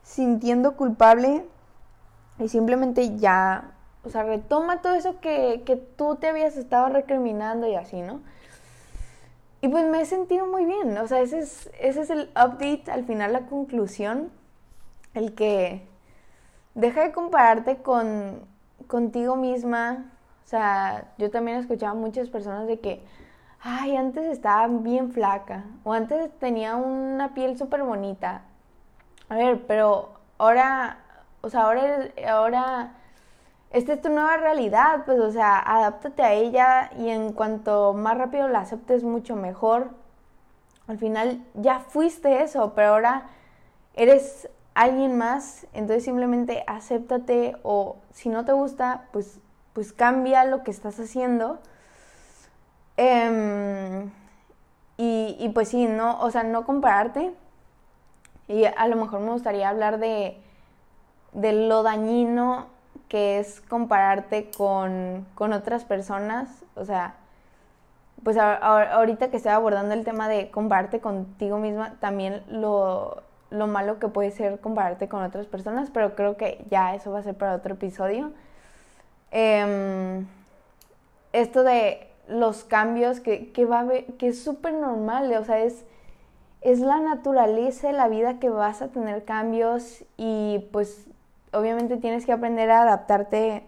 sintiendo 0.08 0.74
culpable 0.74 1.44
y 2.38 2.48
simplemente 2.48 3.18
ya, 3.18 3.72
o 4.04 4.08
sea, 4.08 4.22
retoma 4.22 4.80
todo 4.80 4.94
eso 4.94 5.20
que, 5.20 5.62
que 5.66 5.76
tú 5.76 6.16
te 6.16 6.28
habías 6.28 6.56
estado 6.56 6.88
recriminando 6.88 7.66
y 7.68 7.74
así, 7.74 8.00
¿no? 8.00 8.20
Y 9.60 9.68
pues 9.68 9.84
me 9.84 10.00
he 10.00 10.06
sentido 10.06 10.46
muy 10.46 10.64
bien, 10.64 10.96
o 10.96 11.06
sea, 11.06 11.20
ese 11.20 11.40
es, 11.40 11.70
ese 11.78 12.00
es 12.00 12.10
el 12.10 12.30
update, 12.30 12.90
al 12.90 13.04
final 13.04 13.34
la 13.34 13.46
conclusión, 13.46 14.30
el 15.12 15.34
que 15.34 15.86
deja 16.74 17.02
de 17.02 17.12
compararte 17.12 17.76
con, 17.78 18.40
contigo 18.86 19.36
misma, 19.36 20.06
o 20.44 20.48
sea, 20.48 21.12
yo 21.18 21.30
también 21.30 21.58
he 21.58 21.60
escuchado 21.60 21.92
a 21.92 22.00
muchas 22.00 22.30
personas 22.30 22.66
de 22.66 22.80
que, 22.80 23.04
ay, 23.60 23.94
antes 23.94 24.24
estaba 24.24 24.68
bien 24.68 25.12
flaca, 25.12 25.64
o 25.84 25.92
antes 25.92 26.30
tenía 26.38 26.76
una 26.76 27.34
piel 27.34 27.58
súper 27.58 27.82
bonita. 27.82 28.47
A 29.28 29.36
ver, 29.36 29.66
pero 29.66 30.10
ahora, 30.38 30.98
o 31.42 31.50
sea, 31.50 31.62
ahora, 31.62 32.08
ahora 32.28 32.92
esta 33.70 33.92
es 33.92 34.00
tu 34.02 34.08
nueva 34.08 34.38
realidad, 34.38 35.04
pues, 35.04 35.20
o 35.20 35.30
sea, 35.30 35.58
adáptate 35.58 36.22
a 36.22 36.32
ella 36.32 36.90
y 36.98 37.10
en 37.10 37.32
cuanto 37.32 37.92
más 37.92 38.16
rápido 38.16 38.48
la 38.48 38.60
aceptes, 38.60 39.04
mucho 39.04 39.36
mejor. 39.36 39.90
Al 40.86 40.98
final 40.98 41.44
ya 41.54 41.80
fuiste 41.80 42.42
eso, 42.42 42.72
pero 42.74 42.90
ahora 42.94 43.28
eres 43.94 44.48
alguien 44.74 45.18
más, 45.18 45.66
entonces 45.74 46.04
simplemente 46.04 46.64
acéptate 46.66 47.56
o 47.62 47.96
si 48.12 48.30
no 48.30 48.44
te 48.44 48.52
gusta, 48.52 49.08
pues, 49.12 49.40
pues 49.74 49.92
cambia 49.92 50.44
lo 50.44 50.62
que 50.64 50.70
estás 50.70 50.98
haciendo. 50.98 51.58
Em, 52.96 54.10
y, 54.96 55.36
y, 55.38 55.48
pues 55.50 55.68
sí, 55.68 55.86
no, 55.86 56.18
o 56.20 56.30
sea, 56.30 56.42
no 56.42 56.64
compararte. 56.64 57.32
Y 58.48 58.64
a 58.64 58.86
lo 58.88 58.96
mejor 58.96 59.20
me 59.20 59.30
gustaría 59.30 59.68
hablar 59.68 59.98
de, 59.98 60.38
de 61.32 61.52
lo 61.52 61.82
dañino 61.82 62.66
que 63.08 63.38
es 63.38 63.60
compararte 63.62 64.50
con, 64.56 65.26
otras 65.36 65.84
personas, 65.84 66.64
o 66.74 66.84
sea, 66.84 67.14
pues 68.22 68.36
ahorita 68.36 69.30
que 69.30 69.38
estoy 69.38 69.52
abordando 69.52 69.94
el 69.94 70.04
tema 70.04 70.28
de 70.28 70.50
compararte 70.50 71.00
contigo 71.00 71.58
misma, 71.58 71.94
también 72.00 72.42
lo, 72.48 73.22
malo 73.50 73.98
que 73.98 74.08
puede 74.08 74.30
ser 74.30 74.60
compararte 74.60 75.08
con 75.08 75.22
otras 75.22 75.46
personas, 75.46 75.90
pero 75.90 76.14
creo 76.14 76.36
que 76.36 76.64
ya 76.68 76.94
eso 76.94 77.10
va 77.12 77.20
a 77.20 77.22
ser 77.22 77.34
para 77.34 77.54
otro 77.54 77.74
episodio. 77.74 78.32
Em, 79.30 80.26
esto 81.32 81.62
de 81.62 82.08
los 82.28 82.64
cambios 82.64 83.20
que, 83.20 83.52
que 83.52 83.64
va 83.64 83.80
a 83.80 83.88
que 84.18 84.28
es 84.28 84.42
súper 84.42 84.74
normal, 84.74 85.32
o 85.32 85.44
sea, 85.44 85.60
es, 85.60 85.84
es 86.70 86.80
la 86.80 87.00
naturaleza 87.00 87.86
de 87.86 87.94
la 87.94 88.08
vida 88.08 88.38
que 88.38 88.50
vas 88.50 88.82
a 88.82 88.88
tener 88.88 89.24
cambios 89.24 90.04
y 90.16 90.66
pues 90.70 91.06
obviamente 91.52 91.96
tienes 91.96 92.26
que 92.26 92.32
aprender 92.32 92.70
a 92.70 92.82
adaptarte 92.82 93.64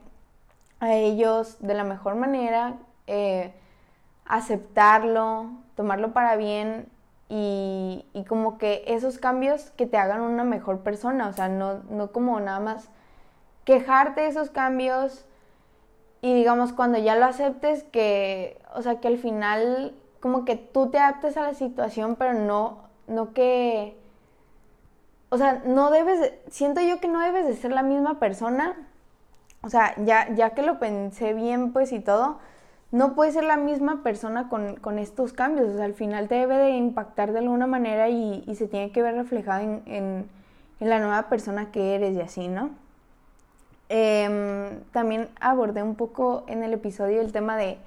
a 0.80 0.94
ellos 0.94 1.56
de 1.60 1.74
la 1.74 1.84
mejor 1.84 2.16
manera, 2.16 2.74
eh, 3.06 3.54
aceptarlo, 4.26 5.50
tomarlo 5.76 6.12
para 6.12 6.36
bien 6.36 6.88
y, 7.28 8.04
como 8.28 8.58
que 8.58 8.84
esos 8.86 9.18
cambios 9.18 9.70
que 9.70 9.86
te 9.86 9.96
hagan 9.96 10.20
una 10.20 10.44
mejor 10.44 10.80
persona, 10.80 11.28
o 11.28 11.32
sea, 11.32 11.48
no, 11.48 11.82
no 11.90 12.12
como 12.12 12.38
nada 12.40 12.60
más 12.60 12.90
quejarte 13.64 14.22
de 14.22 14.28
esos 14.28 14.50
cambios 14.50 15.24
y 16.22 16.34
digamos 16.34 16.72
cuando 16.72 16.98
ya 16.98 17.16
lo 17.16 17.24
aceptes 17.24 17.82
que, 17.84 18.60
o 18.74 18.82
sea, 18.82 19.00
que 19.00 19.08
al 19.08 19.16
final 19.16 19.94
como 20.20 20.44
que 20.44 20.56
tú 20.56 20.90
te 20.90 20.98
adaptes 20.98 21.36
a 21.36 21.42
la 21.42 21.54
situación, 21.54 22.16
pero 22.16 22.34
no, 22.34 22.89
no 23.10 23.32
que 23.34 24.00
o 25.30 25.38
sea, 25.38 25.62
no 25.64 25.90
debes, 25.90 26.32
siento 26.50 26.80
yo 26.80 27.00
que 27.00 27.08
no 27.08 27.20
debes 27.20 27.46
de 27.46 27.54
ser 27.54 27.70
la 27.70 27.82
misma 27.84 28.18
persona. 28.18 28.76
O 29.62 29.68
sea, 29.68 29.94
ya, 30.04 30.28
ya 30.34 30.50
que 30.50 30.62
lo 30.62 30.78
pensé 30.80 31.34
bien, 31.34 31.72
pues 31.72 31.92
y 31.92 32.00
todo, 32.00 32.38
no 32.90 33.14
puedes 33.14 33.34
ser 33.34 33.44
la 33.44 33.56
misma 33.56 34.02
persona 34.02 34.48
con, 34.48 34.98
estos 34.98 35.32
cambios. 35.32 35.68
O 35.70 35.76
sea, 35.76 35.84
al 35.84 35.94
final 35.94 36.28
te 36.28 36.34
debe 36.34 36.56
de 36.56 36.70
impactar 36.70 37.32
de 37.32 37.38
alguna 37.38 37.68
manera 37.68 38.08
y, 38.08 38.44
se 38.56 38.66
tiene 38.66 38.90
que 38.90 39.02
ver 39.02 39.14
reflejado 39.14 39.60
en, 39.86 40.28
la 40.80 40.98
nueva 40.98 41.28
persona 41.28 41.70
que 41.70 41.94
eres 41.94 42.16
y 42.16 42.20
así, 42.22 42.48
¿no? 42.48 42.70
Em, 43.90 44.80
también 44.92 45.28
abordé 45.40 45.82
un 45.82 45.94
poco 45.94 46.44
en 46.48 46.62
el 46.62 46.72
episodio 46.72 47.20
el 47.20 47.32
tema 47.32 47.56
de, 47.56 47.78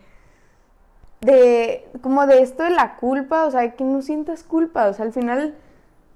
de, 1.24 1.90
como 2.02 2.26
de 2.28 2.42
esto 2.42 2.64
de 2.64 2.72
la 2.72 2.98
culpa, 2.98 3.46
o 3.46 3.52
sea, 3.52 3.72
que 3.76 3.84
no 3.84 4.02
sientas 4.02 4.44
culpa, 4.44 4.88
o 4.88 4.94
sea, 4.94 5.06
al 5.06 5.14
final 5.14 5.56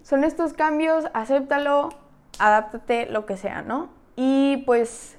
son 0.03 0.23
estos 0.23 0.53
cambios, 0.53 1.05
acéptalo, 1.13 1.89
adáptate, 2.39 3.07
lo 3.07 3.25
que 3.25 3.37
sea, 3.37 3.61
¿no? 3.61 3.89
Y 4.15 4.63
pues 4.65 5.17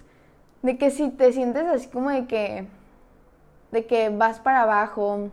de 0.63 0.77
que 0.77 0.91
si 0.91 1.11
te 1.11 1.33
sientes 1.33 1.65
así 1.67 1.89
como 1.89 2.11
de 2.11 2.27
que 2.27 2.67
de 3.71 3.87
que 3.87 4.09
vas 4.09 4.41
para 4.41 4.63
abajo, 4.63 5.31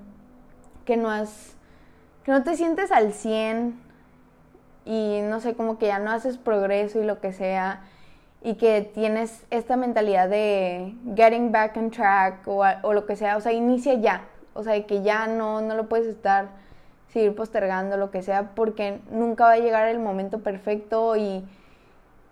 que 0.86 0.98
no 0.98 1.10
has 1.10 1.56
que 2.24 2.32
no 2.32 2.44
te 2.44 2.56
sientes 2.56 2.92
al 2.92 3.14
100 3.14 3.80
y 4.86 5.20
no 5.24 5.40
sé, 5.42 5.56
como 5.56 5.78
que 5.78 5.88
ya 5.88 6.00
no 6.00 6.12
haces 6.12 6.38
progreso 6.38 7.00
y 7.02 7.06
lo 7.06 7.20
que 7.20 7.34
sea 7.34 7.84
y 8.42 8.56
que 8.56 8.82
tienes 8.82 9.46
esta 9.50 9.76
mentalidad 9.76 10.30
de 10.30 10.96
getting 11.16 11.52
back 11.52 11.76
on 11.78 11.92
track 11.92 12.48
o, 12.48 12.64
o 12.84 12.94
lo 12.94 13.06
que 13.06 13.16
sea, 13.16 13.38
o 13.38 13.42
sea, 13.42 13.52
inicia 13.52 13.96
ya, 13.96 14.22
o 14.56 14.64
sea, 14.64 14.82
que 14.88 15.04
ya 15.04 15.28
no, 15.28 15.62
no 15.62 15.76
lo 15.76 15.88
puedes 15.88 16.08
estar 16.08 16.48
seguir 17.16 17.36
postergando 17.36 17.96
lo 17.96 18.12
que 18.12 18.24
sea, 18.24 18.52
porque 18.56 19.00
nunca 19.10 19.46
va 19.46 19.52
a 19.54 19.58
llegar 19.58 19.88
el 19.88 20.00
momento 20.00 20.40
perfecto 20.40 21.16
y, 21.16 21.46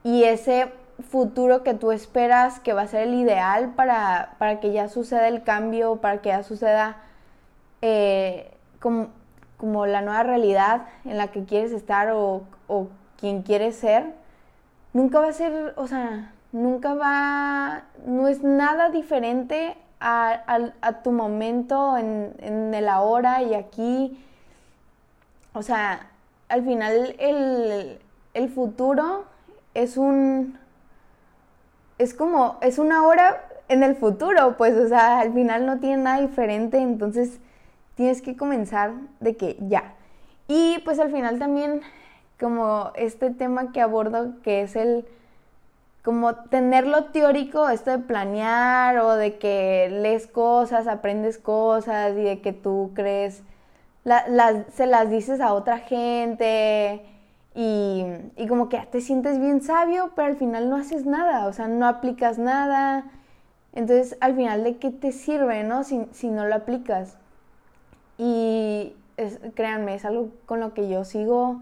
ese 0.04 0.72
futuro 1.10 1.64
que 1.64 1.74
tú 1.74 1.92
esperas 1.94 2.60
que 2.60 2.74
va 2.74 2.82
a 2.82 2.88
ser 2.88 3.04
el 3.04 3.14
ideal 3.14 3.74
para, 3.76 4.36
para 4.38 4.60
que 4.60 4.74
ya 4.74 4.90
suceda 4.90 5.30
el 5.30 5.44
cambio, 5.44 5.98
para 5.98 6.22
que 6.22 6.30
ya 6.30 6.44
suceda 6.44 6.98
eh, 7.82 8.52
como, 8.82 9.08
como 9.58 9.86
la 9.86 10.02
nueva 10.02 10.24
realidad 10.24 10.88
en 11.06 11.18
la 11.18 11.30
que 11.30 11.46
quieres 11.46 11.72
estar 11.72 12.12
o, 12.12 12.44
o 12.68 12.90
quien 13.18 13.44
quieres 13.44 13.78
ser, 13.78 14.14
nunca 14.92 15.22
va 15.22 15.30
a 15.30 15.34
ser, 15.34 15.74
o 15.78 15.88
sea, 15.88 16.34
nunca 16.52 16.94
va, 16.94 17.86
no 18.06 18.28
es 18.28 18.44
nada 18.44 18.90
diferente 18.90 19.78
a, 20.04 21.02
tu 21.04 21.12
momento 21.12 21.98
en, 21.98 22.36
en, 22.40 22.74
el 22.74 22.90
ahora 22.90 23.42
y 23.42 23.54
aquí. 23.54 24.22
O 25.54 25.62
sea, 25.62 26.10
al 26.50 26.64
final 26.64 27.16
el, 27.20 28.00
el 28.34 28.50
futuro 28.50 29.26
es 29.74 29.98
un, 29.98 30.58
es 31.98 32.14
como, 32.14 32.58
es 32.62 32.80
una 32.80 33.06
hora 33.06 33.48
en 33.70 33.84
el 33.84 33.96
futuro, 33.96 34.56
pues, 34.58 34.76
o 34.76 34.88
sea, 34.88 35.20
al 35.20 35.34
final 35.34 35.66
no 35.66 35.80
tiene 35.80 36.04
nada 36.04 36.22
diferente, 36.22 36.78
entonces 36.78 37.40
tienes 37.96 38.22
que 38.22 38.36
comenzar 38.36 38.94
de 39.20 39.38
que 39.38 39.58
ya. 39.62 39.94
Y 40.48 40.80
pues 40.84 41.00
al 41.00 41.12
final 41.12 41.40
también 41.40 41.82
como 42.40 42.92
este 42.96 43.30
tema 43.30 43.72
que 43.72 43.82
abordo, 43.82 44.34
que 44.44 44.62
es 44.62 44.76
el 44.76 45.06
como 46.04 46.36
tenerlo 46.36 47.06
teórico, 47.06 47.70
esto 47.70 47.92
de 47.92 48.00
planear 48.00 48.98
o 49.00 49.16
de 49.16 49.38
que 49.38 49.90
lees 49.90 50.28
cosas, 50.28 50.88
aprendes 50.88 51.38
cosas 51.38 52.12
y 52.18 52.24
de 52.24 52.42
que 52.42 52.52
tú 52.52 52.92
crees, 52.94 53.42
se 54.74 54.86
las 54.86 55.10
dices 55.10 55.40
a 55.40 55.54
otra 55.54 55.80
gente 55.80 57.02
y, 57.56 58.06
y, 58.36 58.48
como 58.48 58.68
que 58.68 58.80
te 58.80 59.00
sientes 59.00 59.40
bien 59.40 59.62
sabio, 59.62 60.12
pero 60.16 60.28
al 60.28 60.38
final 60.38 60.70
no 60.70 60.76
haces 60.76 61.06
nada, 61.06 61.48
o 61.48 61.54
sea, 61.54 61.68
no 61.68 61.88
aplicas 61.88 62.38
nada. 62.38 63.06
Entonces, 63.74 64.18
al 64.22 64.36
final, 64.36 64.64
¿de 64.64 64.78
qué 64.78 64.92
te 64.92 65.12
sirve, 65.12 65.64
no? 65.64 65.84
Si, 65.84 66.06
si 66.12 66.30
no 66.30 66.46
lo 66.46 66.56
aplicas. 66.56 67.18
Y 68.18 68.96
créanme, 69.56 69.96
es 69.96 70.06
algo 70.06 70.30
con 70.46 70.60
lo 70.60 70.74
que 70.74 70.90
yo 70.90 71.06
sigo 71.06 71.62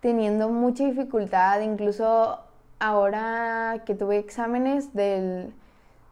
teniendo 0.00 0.48
mucha 0.48 0.84
dificultad, 0.84 1.60
incluso 1.60 2.40
ahora 2.78 3.82
que 3.86 3.94
tuve 3.94 4.18
exámenes 4.18 4.94
del, 4.94 5.52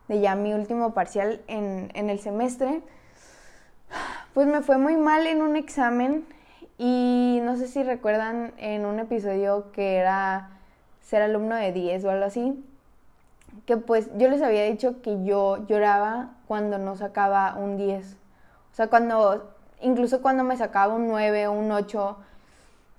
de 0.09 0.21
ya 0.21 0.35
mi 0.35 0.55
último 0.55 0.95
parcial 0.95 1.41
en, 1.47 1.91
en 1.95 2.11
el 2.11 2.19
semestre, 2.19 2.83
pues 4.35 4.47
me 4.47 4.63
fue 4.63 4.79
muy 4.79 4.97
mal 4.97 5.27
en 5.27 5.43
un 5.43 5.57
examen 5.57 6.27
y 6.79 7.41
no 7.43 7.57
sé 7.57 7.69
si 7.69 7.83
recuerdan 7.83 8.53
en 8.59 8.85
un 8.85 8.99
episodio 8.99 9.73
que 9.73 9.97
era 9.97 10.51
ser 11.01 11.23
alumno 11.23 11.55
de 11.55 11.73
10 11.73 12.05
o 12.05 12.11
algo 12.11 12.25
así, 12.25 12.65
que 13.65 13.77
pues 13.77 14.11
yo 14.19 14.29
les 14.29 14.43
había 14.43 14.65
dicho 14.65 15.01
que 15.01 15.25
yo 15.25 15.67
lloraba 15.67 16.33
cuando 16.47 16.79
no 16.79 16.97
sacaba 16.97 17.55
un 17.55 17.77
10. 17.77 18.17
O 18.73 18.75
sea, 18.75 18.89
cuando, 18.89 19.55
incluso 19.81 20.21
cuando 20.21 20.45
me 20.45 20.57
sacaba 20.57 20.95
un 20.95 21.09
9 21.09 21.47
o 21.47 21.53
un 21.53 21.71
8, 21.71 22.17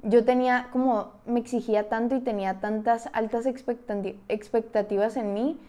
yo 0.04 0.24
tenía 0.26 0.68
como, 0.72 1.12
me 1.26 1.40
exigía 1.40 1.90
tanto 1.90 2.16
y 2.16 2.22
tenía 2.22 2.60
tantas 2.60 3.10
altas 3.14 3.46
expectativas 3.46 5.18
en 5.18 5.34
mí, 5.34 5.60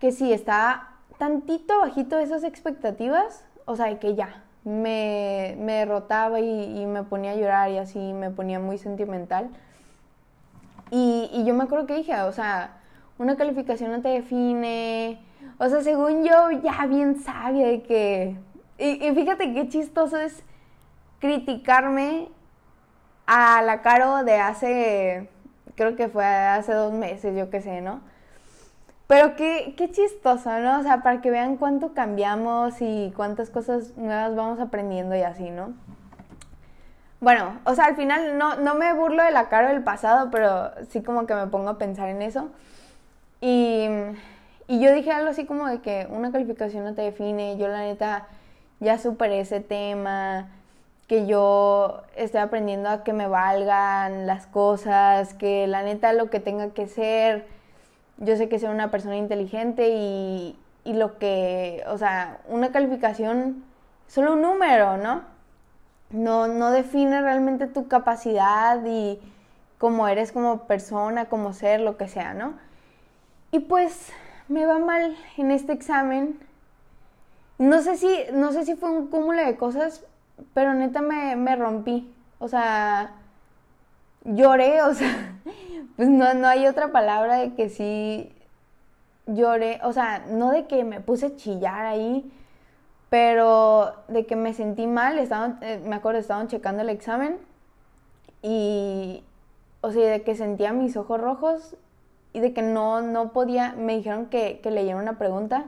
que 0.00 0.12
si 0.12 0.32
estaba 0.32 0.94
tantito 1.18 1.78
bajito 1.80 2.18
esas 2.18 2.44
expectativas, 2.44 3.44
o 3.66 3.76
sea, 3.76 3.98
que 3.98 4.14
ya, 4.14 4.42
me, 4.64 5.56
me 5.58 5.74
derrotaba 5.74 6.40
y, 6.40 6.86
me 6.86 7.02
ponía 7.02 7.32
a 7.32 7.36
llorar 7.36 7.70
y 7.70 7.78
así, 7.78 7.98
me 7.98 8.30
ponía 8.30 8.58
muy 8.58 8.78
sentimental. 8.78 9.50
Y, 10.90 11.30
y 11.32 11.44
yo 11.44 11.54
me 11.54 11.64
acuerdo 11.64 11.86
que 11.86 11.96
dije, 11.96 12.18
o 12.22 12.32
sea, 12.32 12.78
una 13.18 13.36
calificación 13.36 13.92
no 13.92 14.00
te 14.00 14.08
define, 14.08 15.18
o 15.58 15.68
sea, 15.68 15.82
según 15.82 16.24
yo, 16.24 16.50
ya 16.62 16.86
bien 16.86 17.20
sabia 17.20 17.68
de 17.68 17.82
que... 17.82 18.36
Y, 18.78 19.06
y 19.06 19.14
fíjate 19.14 19.52
qué 19.54 19.68
chistoso 19.68 20.16
es 20.16 20.42
criticarme 21.20 22.28
a 23.26 23.62
la 23.62 23.82
Caro 23.82 24.24
de 24.24 24.36
hace, 24.36 25.28
creo 25.74 25.96
que 25.96 26.08
fue 26.08 26.24
hace 26.24 26.72
dos 26.72 26.92
meses, 26.92 27.36
yo 27.36 27.50
qué 27.50 27.60
sé, 27.60 27.80
¿no? 27.80 28.00
Pero 29.06 29.36
qué, 29.36 29.74
qué 29.76 29.90
chistoso, 29.90 30.58
¿no? 30.60 30.80
O 30.80 30.82
sea, 30.82 31.02
para 31.02 31.20
que 31.20 31.30
vean 31.30 31.56
cuánto 31.56 31.92
cambiamos 31.92 32.80
y 32.80 33.12
cuántas 33.16 33.50
cosas 33.50 33.96
nuevas 33.96 34.34
vamos 34.34 34.60
aprendiendo 34.60 35.14
y 35.14 35.22
así, 35.22 35.50
¿no? 35.50 35.74
Bueno, 37.20 37.58
o 37.64 37.74
sea, 37.74 37.86
al 37.86 37.96
final 37.96 38.36
no, 38.38 38.56
no 38.56 38.74
me 38.74 38.92
burlo 38.92 39.22
de 39.22 39.30
la 39.30 39.48
Caro 39.48 39.68
del 39.68 39.82
pasado, 39.82 40.30
pero 40.30 40.70
sí 40.90 41.02
como 41.02 41.26
que 41.26 41.34
me 41.34 41.46
pongo 41.46 41.70
a 41.70 41.78
pensar 41.78 42.08
en 42.08 42.22
eso. 42.22 42.50
Y, 43.40 43.88
y 44.66 44.80
yo 44.80 44.92
dije 44.94 45.12
algo 45.12 45.30
así 45.30 45.46
como 45.46 45.66
de 45.66 45.80
que 45.80 46.06
una 46.10 46.32
calificación 46.32 46.84
no 46.84 46.94
te 46.94 47.02
define, 47.02 47.56
yo 47.56 47.68
la 47.68 47.80
neta 47.80 48.26
ya 48.80 48.98
superé 48.98 49.40
ese 49.40 49.60
tema, 49.60 50.48
que 51.06 51.26
yo 51.26 52.02
estoy 52.16 52.40
aprendiendo 52.40 52.88
a 52.88 53.04
que 53.04 53.12
me 53.12 53.28
valgan 53.28 54.26
las 54.26 54.46
cosas, 54.46 55.34
que 55.34 55.66
la 55.66 55.82
neta 55.82 56.12
lo 56.12 56.30
que 56.30 56.40
tenga 56.40 56.70
que 56.70 56.86
ser, 56.86 57.46
yo 58.18 58.36
sé 58.36 58.48
que 58.48 58.58
soy 58.58 58.70
una 58.70 58.90
persona 58.90 59.16
inteligente 59.16 59.90
y, 59.90 60.58
y 60.84 60.92
lo 60.94 61.18
que, 61.18 61.82
o 61.88 61.98
sea, 61.98 62.40
una 62.48 62.72
calificación, 62.72 63.64
solo 64.06 64.34
un 64.34 64.42
número, 64.42 64.96
¿no? 64.96 65.22
No, 66.10 66.46
no 66.46 66.70
define 66.70 67.20
realmente 67.20 67.66
tu 67.66 67.88
capacidad 67.88 68.80
y 68.86 69.18
cómo 69.78 70.08
eres 70.08 70.32
como 70.32 70.66
persona, 70.66 71.26
como 71.26 71.52
ser, 71.52 71.80
lo 71.80 71.96
que 71.96 72.08
sea, 72.08 72.34
¿no? 72.34 72.54
Y 73.50 73.60
pues 73.60 74.10
me 74.48 74.66
va 74.66 74.78
mal 74.78 75.16
en 75.36 75.50
este 75.50 75.72
examen. 75.72 76.38
No 77.58 77.82
sé 77.82 77.96
si, 77.96 78.08
no 78.32 78.52
sé 78.52 78.64
si 78.64 78.74
fue 78.74 78.90
un 78.90 79.08
cúmulo 79.08 79.44
de 79.44 79.56
cosas, 79.56 80.04
pero 80.54 80.74
neta 80.74 81.00
me, 81.02 81.36
me 81.36 81.56
rompí. 81.56 82.12
O 82.38 82.48
sea, 82.48 83.12
lloré, 84.24 84.82
o 84.82 84.94
sea, 84.94 85.40
pues 85.96 86.08
no, 86.08 86.34
no 86.34 86.48
hay 86.48 86.66
otra 86.66 86.92
palabra 86.92 87.36
de 87.36 87.54
que 87.54 87.68
sí 87.68 88.32
lloré. 89.26 89.80
O 89.82 89.92
sea, 89.92 90.24
no 90.28 90.50
de 90.50 90.66
que 90.66 90.84
me 90.84 91.00
puse 91.00 91.26
a 91.26 91.36
chillar 91.36 91.86
ahí, 91.86 92.30
pero 93.10 93.94
de 94.08 94.26
que 94.26 94.36
me 94.36 94.54
sentí 94.54 94.86
mal. 94.86 95.18
Estaban, 95.18 95.58
eh, 95.62 95.80
me 95.84 95.96
acuerdo, 95.96 96.20
estaban 96.20 96.48
checando 96.48 96.82
el 96.82 96.90
examen 96.90 97.38
y, 98.42 99.24
o 99.80 99.90
sea, 99.92 100.10
de 100.10 100.22
que 100.22 100.34
sentía 100.34 100.72
mis 100.72 100.96
ojos 100.96 101.20
rojos 101.20 101.76
y 102.32 102.40
de 102.40 102.52
que 102.52 102.62
no, 102.62 103.00
no 103.00 103.32
podía, 103.32 103.72
me 103.72 103.96
dijeron 103.96 104.26
que, 104.26 104.60
que 104.62 104.70
leyera 104.70 104.98
una 104.98 105.18
pregunta 105.18 105.66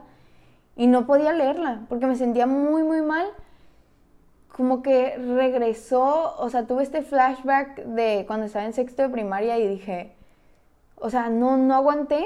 y 0.75 0.87
no 0.87 1.07
podía 1.07 1.33
leerla 1.33 1.85
porque 1.89 2.05
me 2.05 2.15
sentía 2.15 2.45
muy, 2.45 2.83
muy 2.83 3.01
mal 3.01 3.27
como 4.57 4.81
que 4.81 5.15
regresó, 5.17 6.35
o 6.39 6.49
sea, 6.49 6.65
tuve 6.65 6.81
este 6.81 7.03
flashback 7.03 7.83
de 7.85 8.23
cuando 8.25 8.47
estaba 8.47 8.65
en 8.65 8.73
sexto 8.73 9.03
de 9.03 9.09
primaria 9.09 9.59
y 9.59 9.67
dije, 9.67 10.15
o 10.95 11.11
sea, 11.11 11.29
no, 11.29 11.57
no 11.57 11.75
aguanté 11.75 12.25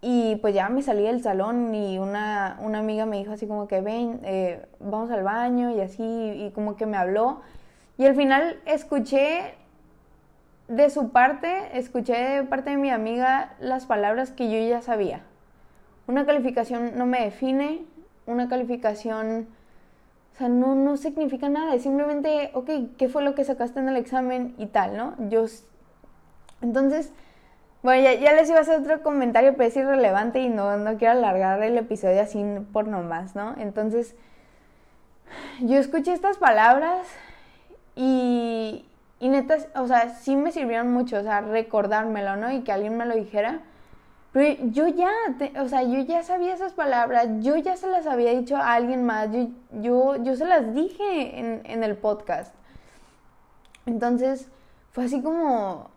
y 0.00 0.34
pues 0.36 0.52
ya 0.52 0.68
me 0.68 0.82
salí 0.82 1.04
del 1.04 1.22
salón 1.22 1.72
y 1.72 1.98
una, 2.00 2.58
una 2.60 2.80
amiga 2.80 3.06
me 3.06 3.18
dijo 3.18 3.30
así 3.30 3.46
como 3.46 3.68
que 3.68 3.80
ven, 3.80 4.18
eh, 4.24 4.66
vamos 4.80 5.12
al 5.12 5.22
baño 5.22 5.70
y 5.70 5.80
así, 5.80 6.02
y 6.02 6.50
como 6.56 6.74
que 6.74 6.86
me 6.86 6.96
habló. 6.96 7.40
Y 7.98 8.04
al 8.04 8.16
final 8.16 8.60
escuché 8.66 9.54
de 10.66 10.90
su 10.90 11.10
parte, 11.10 11.78
escuché 11.78 12.14
de 12.14 12.42
parte 12.42 12.70
de 12.70 12.78
mi 12.78 12.90
amiga 12.90 13.54
las 13.60 13.86
palabras 13.86 14.32
que 14.32 14.50
yo 14.50 14.68
ya 14.68 14.82
sabía. 14.82 15.22
Una 16.08 16.26
calificación 16.26 16.98
no 16.98 17.06
me 17.06 17.20
define, 17.20 17.84
una 18.26 18.48
calificación 18.48 19.46
o 20.34 20.36
sea, 20.36 20.48
no, 20.48 20.74
no 20.74 20.96
significa 20.96 21.48
nada, 21.48 21.74
es 21.74 21.84
simplemente, 21.84 22.50
ok, 22.54 22.68
¿qué 22.98 23.08
fue 23.08 23.22
lo 23.22 23.36
que 23.36 23.44
sacaste 23.44 23.78
en 23.78 23.88
el 23.88 23.96
examen 23.96 24.54
y 24.58 24.66
tal, 24.66 24.96
no? 24.96 25.14
Yo... 25.28 25.44
Entonces, 26.60 27.12
bueno, 27.84 28.02
ya, 28.02 28.32
les 28.32 28.48
iba 28.48 28.58
a 28.58 28.62
hacer 28.62 28.80
otro 28.80 29.00
comentario, 29.02 29.52
pero 29.56 29.68
es 29.68 29.76
irrelevante 29.76 30.40
y 30.40 30.48
no, 30.48 30.76
no 30.76 30.96
quiero 30.96 31.12
alargar 31.12 31.62
el 31.62 31.78
episodio 31.78 32.20
así 32.20 32.42
por 32.72 32.88
nomás, 32.88 33.36
¿no? 33.36 33.54
Entonces, 33.58 34.16
yo 35.60 35.78
escuché 35.78 36.12
estas 36.12 36.38
palabras 36.38 37.06
y, 37.94 38.86
y 39.20 39.28
neta, 39.28 39.58
o 39.76 39.86
sea, 39.86 40.08
sí 40.16 40.34
me 40.34 40.50
sirvieron 40.50 40.90
mucho, 40.90 41.18
o 41.18 41.22
sea, 41.22 41.42
recordármelo, 41.42 42.36
¿no? 42.36 42.50
Y 42.50 42.62
que 42.62 42.72
alguien 42.72 42.96
me 42.96 43.06
lo 43.06 43.14
dijera. 43.14 43.60
Pero 44.34 44.64
yo 44.72 44.88
ya, 44.88 45.12
o 45.60 45.68
sea, 45.68 45.84
yo 45.84 46.00
ya 46.00 46.24
sabía 46.24 46.54
esas 46.54 46.72
palabras, 46.72 47.28
yo 47.38 47.56
ya 47.56 47.76
se 47.76 47.86
las 47.86 48.08
había 48.08 48.32
dicho 48.32 48.56
a 48.56 48.74
alguien 48.74 49.04
más, 49.06 49.30
yo, 49.30 49.46
yo, 49.80 50.16
yo 50.16 50.34
se 50.34 50.44
las 50.44 50.74
dije 50.74 51.38
en, 51.38 51.62
en 51.64 51.84
el 51.84 51.96
podcast. 51.96 52.52
Entonces, 53.86 54.50
fue 54.90 55.04
así 55.04 55.22
como, 55.22 55.88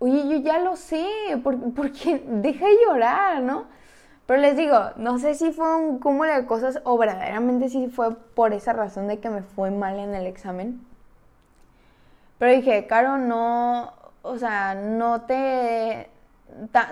oye, 0.00 0.28
yo 0.28 0.36
ya 0.36 0.58
lo 0.58 0.76
sé, 0.76 1.06
porque 1.42 2.22
deja 2.26 2.66
de 2.66 2.76
llorar, 2.86 3.42
¿no? 3.42 3.64
Pero 4.26 4.42
les 4.42 4.54
digo, 4.54 4.78
no 4.96 5.18
sé 5.18 5.34
si 5.34 5.52
fue 5.52 5.74
un 5.74 5.98
cúmulo 5.98 6.34
de 6.34 6.44
cosas 6.44 6.82
o 6.84 6.98
verdaderamente 6.98 7.70
si 7.70 7.88
fue 7.88 8.14
por 8.14 8.52
esa 8.52 8.74
razón 8.74 9.08
de 9.08 9.18
que 9.18 9.30
me 9.30 9.42
fue 9.42 9.70
mal 9.70 9.98
en 9.98 10.14
el 10.14 10.26
examen. 10.26 10.86
Pero 12.38 12.52
dije, 12.52 12.86
Caro, 12.86 13.16
no, 13.16 13.94
o 14.20 14.36
sea, 14.36 14.74
no 14.74 15.22
te, 15.22 16.10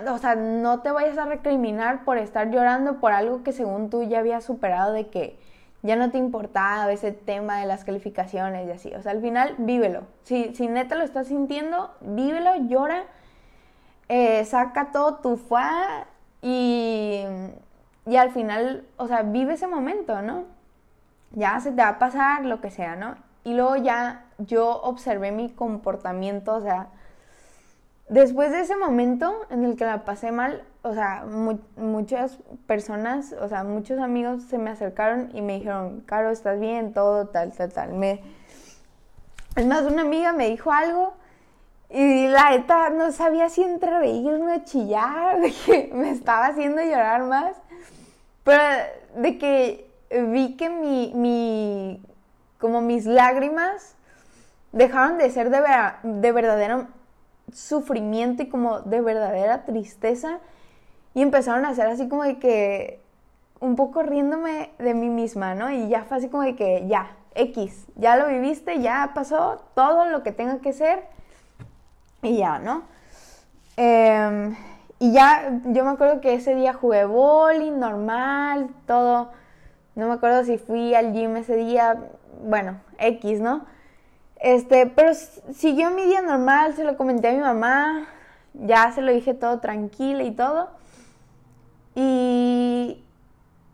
o 0.08 0.18
sea, 0.18 0.34
no 0.34 0.80
te 0.80 0.90
vayas 0.90 1.18
a 1.18 1.24
recriminar 1.24 2.04
por 2.04 2.18
estar 2.18 2.50
llorando 2.50 3.00
por 3.00 3.12
algo 3.12 3.42
que 3.42 3.52
según 3.52 3.90
tú 3.90 4.02
ya 4.02 4.20
habías 4.20 4.44
superado 4.44 4.92
de 4.92 5.08
que 5.08 5.38
ya 5.82 5.96
no 5.96 6.10
te 6.10 6.18
importaba 6.18 6.90
ese 6.92 7.12
tema 7.12 7.60
de 7.60 7.66
las 7.66 7.84
calificaciones 7.84 8.66
y 8.66 8.70
así. 8.70 8.94
O 8.94 9.02
sea, 9.02 9.12
al 9.12 9.20
final, 9.20 9.54
vívelo. 9.58 10.02
Si, 10.24 10.54
si 10.54 10.68
neta 10.68 10.94
lo 10.96 11.04
estás 11.04 11.28
sintiendo, 11.28 11.94
vívelo, 12.00 12.50
llora, 12.68 13.04
eh, 14.08 14.44
saca 14.44 14.90
todo 14.92 15.16
tu 15.16 15.36
fa 15.36 16.06
y, 16.42 17.24
y 18.06 18.16
al 18.16 18.30
final, 18.30 18.84
o 18.96 19.06
sea, 19.06 19.22
vive 19.22 19.54
ese 19.54 19.66
momento, 19.66 20.22
¿no? 20.22 20.44
Ya 21.32 21.58
se 21.60 21.70
te 21.70 21.82
va 21.82 21.88
a 21.88 21.98
pasar 21.98 22.44
lo 22.44 22.60
que 22.60 22.70
sea, 22.70 22.96
¿no? 22.96 23.16
Y 23.44 23.54
luego 23.54 23.76
ya 23.76 24.24
yo 24.38 24.82
observé 24.82 25.32
mi 25.32 25.50
comportamiento, 25.50 26.54
o 26.54 26.60
sea, 26.60 26.88
después 28.08 28.52
de 28.52 28.60
ese 28.60 28.76
momento 28.76 29.46
en 29.50 29.64
el 29.64 29.76
que 29.76 29.84
la 29.84 30.04
pasé 30.04 30.32
mal, 30.32 30.62
o 30.82 30.94
sea, 30.94 31.24
muchas 31.76 32.38
personas, 32.66 33.34
o 33.40 33.48
sea, 33.48 33.64
muchos 33.64 33.98
amigos 33.98 34.42
se 34.44 34.58
me 34.58 34.70
acercaron 34.70 35.30
y 35.34 35.42
me 35.42 35.54
dijeron, 35.54 36.02
Caro, 36.06 36.30
¿estás 36.30 36.60
bien? 36.60 36.92
Todo, 36.92 37.28
tal, 37.28 37.52
tal, 37.52 37.72
tal. 37.72 37.92
Me... 37.94 38.20
Es 39.56 39.66
más, 39.66 39.82
una 39.82 40.02
amiga 40.02 40.32
me 40.32 40.48
dijo 40.48 40.70
algo 40.70 41.14
y 41.88 42.28
la 42.28 42.50
neta 42.50 42.90
no 42.90 43.10
sabía 43.12 43.48
si 43.48 43.62
entre 43.62 43.98
reírme 43.98 44.56
o 44.56 44.64
chillar, 44.64 45.40
de 45.40 45.52
que 45.52 45.90
me 45.92 46.10
estaba 46.10 46.46
haciendo 46.46 46.82
llorar 46.82 47.22
más, 47.22 47.56
pero 48.44 48.62
de 49.16 49.38
que 49.38 49.90
vi 50.28 50.56
que 50.56 50.70
mi, 50.70 51.12
mi 51.14 52.02
como 52.58 52.80
mis 52.80 53.06
lágrimas 53.06 53.96
dejaron 54.72 55.18
de 55.18 55.30
ser 55.30 55.50
de, 55.50 55.60
de 56.02 56.32
verdadero 56.32 56.86
sufrimiento 57.52 58.42
y 58.42 58.48
como 58.48 58.80
de 58.80 59.00
verdadera 59.00 59.64
tristeza 59.64 60.40
y 61.14 61.22
empezaron 61.22 61.64
a 61.64 61.74
ser 61.74 61.86
así 61.86 62.08
como 62.08 62.24
de 62.24 62.38
que 62.38 63.00
un 63.60 63.76
poco 63.76 64.02
riéndome 64.02 64.70
de 64.78 64.94
mí 64.94 65.08
misma, 65.08 65.54
¿no? 65.54 65.70
Y 65.70 65.88
ya 65.88 66.04
fue 66.04 66.18
así 66.18 66.28
como 66.28 66.42
de 66.42 66.56
que 66.56 66.86
ya, 66.88 67.16
X, 67.34 67.86
ya 67.96 68.16
lo 68.16 68.28
viviste, 68.28 68.80
ya 68.80 69.12
pasó 69.14 69.64
todo 69.74 70.06
lo 70.06 70.22
que 70.22 70.32
tenga 70.32 70.58
que 70.58 70.72
ser 70.72 71.04
y 72.22 72.38
ya, 72.38 72.58
¿no? 72.58 72.82
Em, 73.76 74.56
y 74.98 75.12
ya, 75.12 75.60
yo 75.66 75.84
me 75.84 75.90
acuerdo 75.90 76.20
que 76.20 76.34
ese 76.34 76.54
día 76.54 76.72
jugué 76.74 77.04
bowling 77.04 77.78
normal, 77.78 78.70
todo. 78.86 79.30
No 79.94 80.08
me 80.08 80.14
acuerdo 80.14 80.44
si 80.44 80.58
fui 80.58 80.94
al 80.94 81.12
gym 81.12 81.36
ese 81.36 81.56
día, 81.56 81.96
bueno, 82.42 82.80
X, 82.98 83.40
¿no? 83.40 83.64
Este, 84.40 84.86
pero 84.86 85.12
siguió 85.14 85.90
mi 85.90 86.02
día 86.04 86.22
normal, 86.22 86.74
se 86.74 86.84
lo 86.84 86.96
comenté 86.96 87.28
a 87.28 87.32
mi 87.32 87.40
mamá, 87.40 88.06
ya 88.54 88.92
se 88.92 89.02
lo 89.02 89.12
dije 89.12 89.34
todo 89.34 89.60
tranquila 89.60 90.22
y 90.22 90.32
todo. 90.32 90.68
Y, 91.94 93.02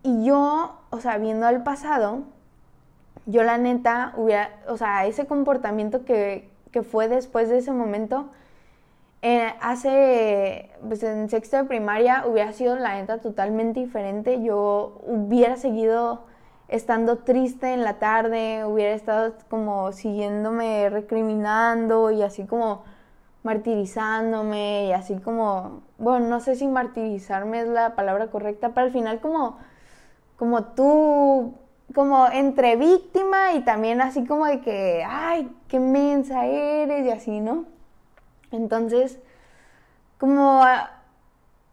y 0.03 0.25
yo, 0.25 0.79
o 0.89 0.99
sea, 0.99 1.17
viendo 1.17 1.45
al 1.45 1.63
pasado, 1.63 2.23
yo 3.25 3.43
la 3.43 3.57
neta 3.57 4.13
hubiera, 4.15 4.49
o 4.67 4.77
sea, 4.77 5.05
ese 5.05 5.25
comportamiento 5.25 6.05
que, 6.05 6.49
que 6.71 6.83
fue 6.83 7.07
después 7.07 7.49
de 7.49 7.57
ese 7.57 7.71
momento, 7.71 8.29
eh, 9.21 9.53
hace, 9.61 10.69
pues 10.85 11.01
en 11.03 11.29
sexto 11.29 11.55
de 11.55 11.63
primaria 11.63 12.25
hubiera 12.27 12.51
sido 12.51 12.75
la 12.75 12.95
neta 12.95 13.19
totalmente 13.19 13.79
diferente. 13.79 14.43
Yo 14.43 15.01
hubiera 15.05 15.55
seguido 15.55 16.25
estando 16.73 17.19
triste 17.19 17.71
en 17.71 17.83
la 17.83 17.99
tarde, 17.99 18.65
hubiera 18.65 18.93
estado 18.93 19.35
como 19.47 19.91
siguiéndome 19.91 20.89
recriminando 20.89 22.09
y 22.09 22.23
así 22.23 22.47
como 22.47 22.83
martirizándome 23.43 24.87
y 24.87 24.91
así 24.91 25.17
como, 25.17 25.83
bueno, 25.99 26.27
no 26.27 26.39
sé 26.39 26.55
si 26.55 26.67
martirizarme 26.67 27.61
es 27.61 27.67
la 27.67 27.93
palabra 27.93 28.31
correcta, 28.31 28.69
pero 28.69 28.87
al 28.87 28.91
final 28.91 29.21
como, 29.21 29.59
como 30.35 30.63
tú, 30.63 31.53
como 31.93 32.27
entre 32.31 32.75
víctima 32.75 33.53
y 33.53 33.61
también 33.61 34.01
así 34.01 34.25
como 34.25 34.47
de 34.47 34.61
que, 34.61 35.05
ay, 35.07 35.55
qué 35.67 35.79
mensa 35.79 36.47
eres 36.47 37.05
y 37.05 37.11
así, 37.11 37.39
¿no? 37.39 37.65
Entonces, 38.49 39.19
como, 40.17 40.63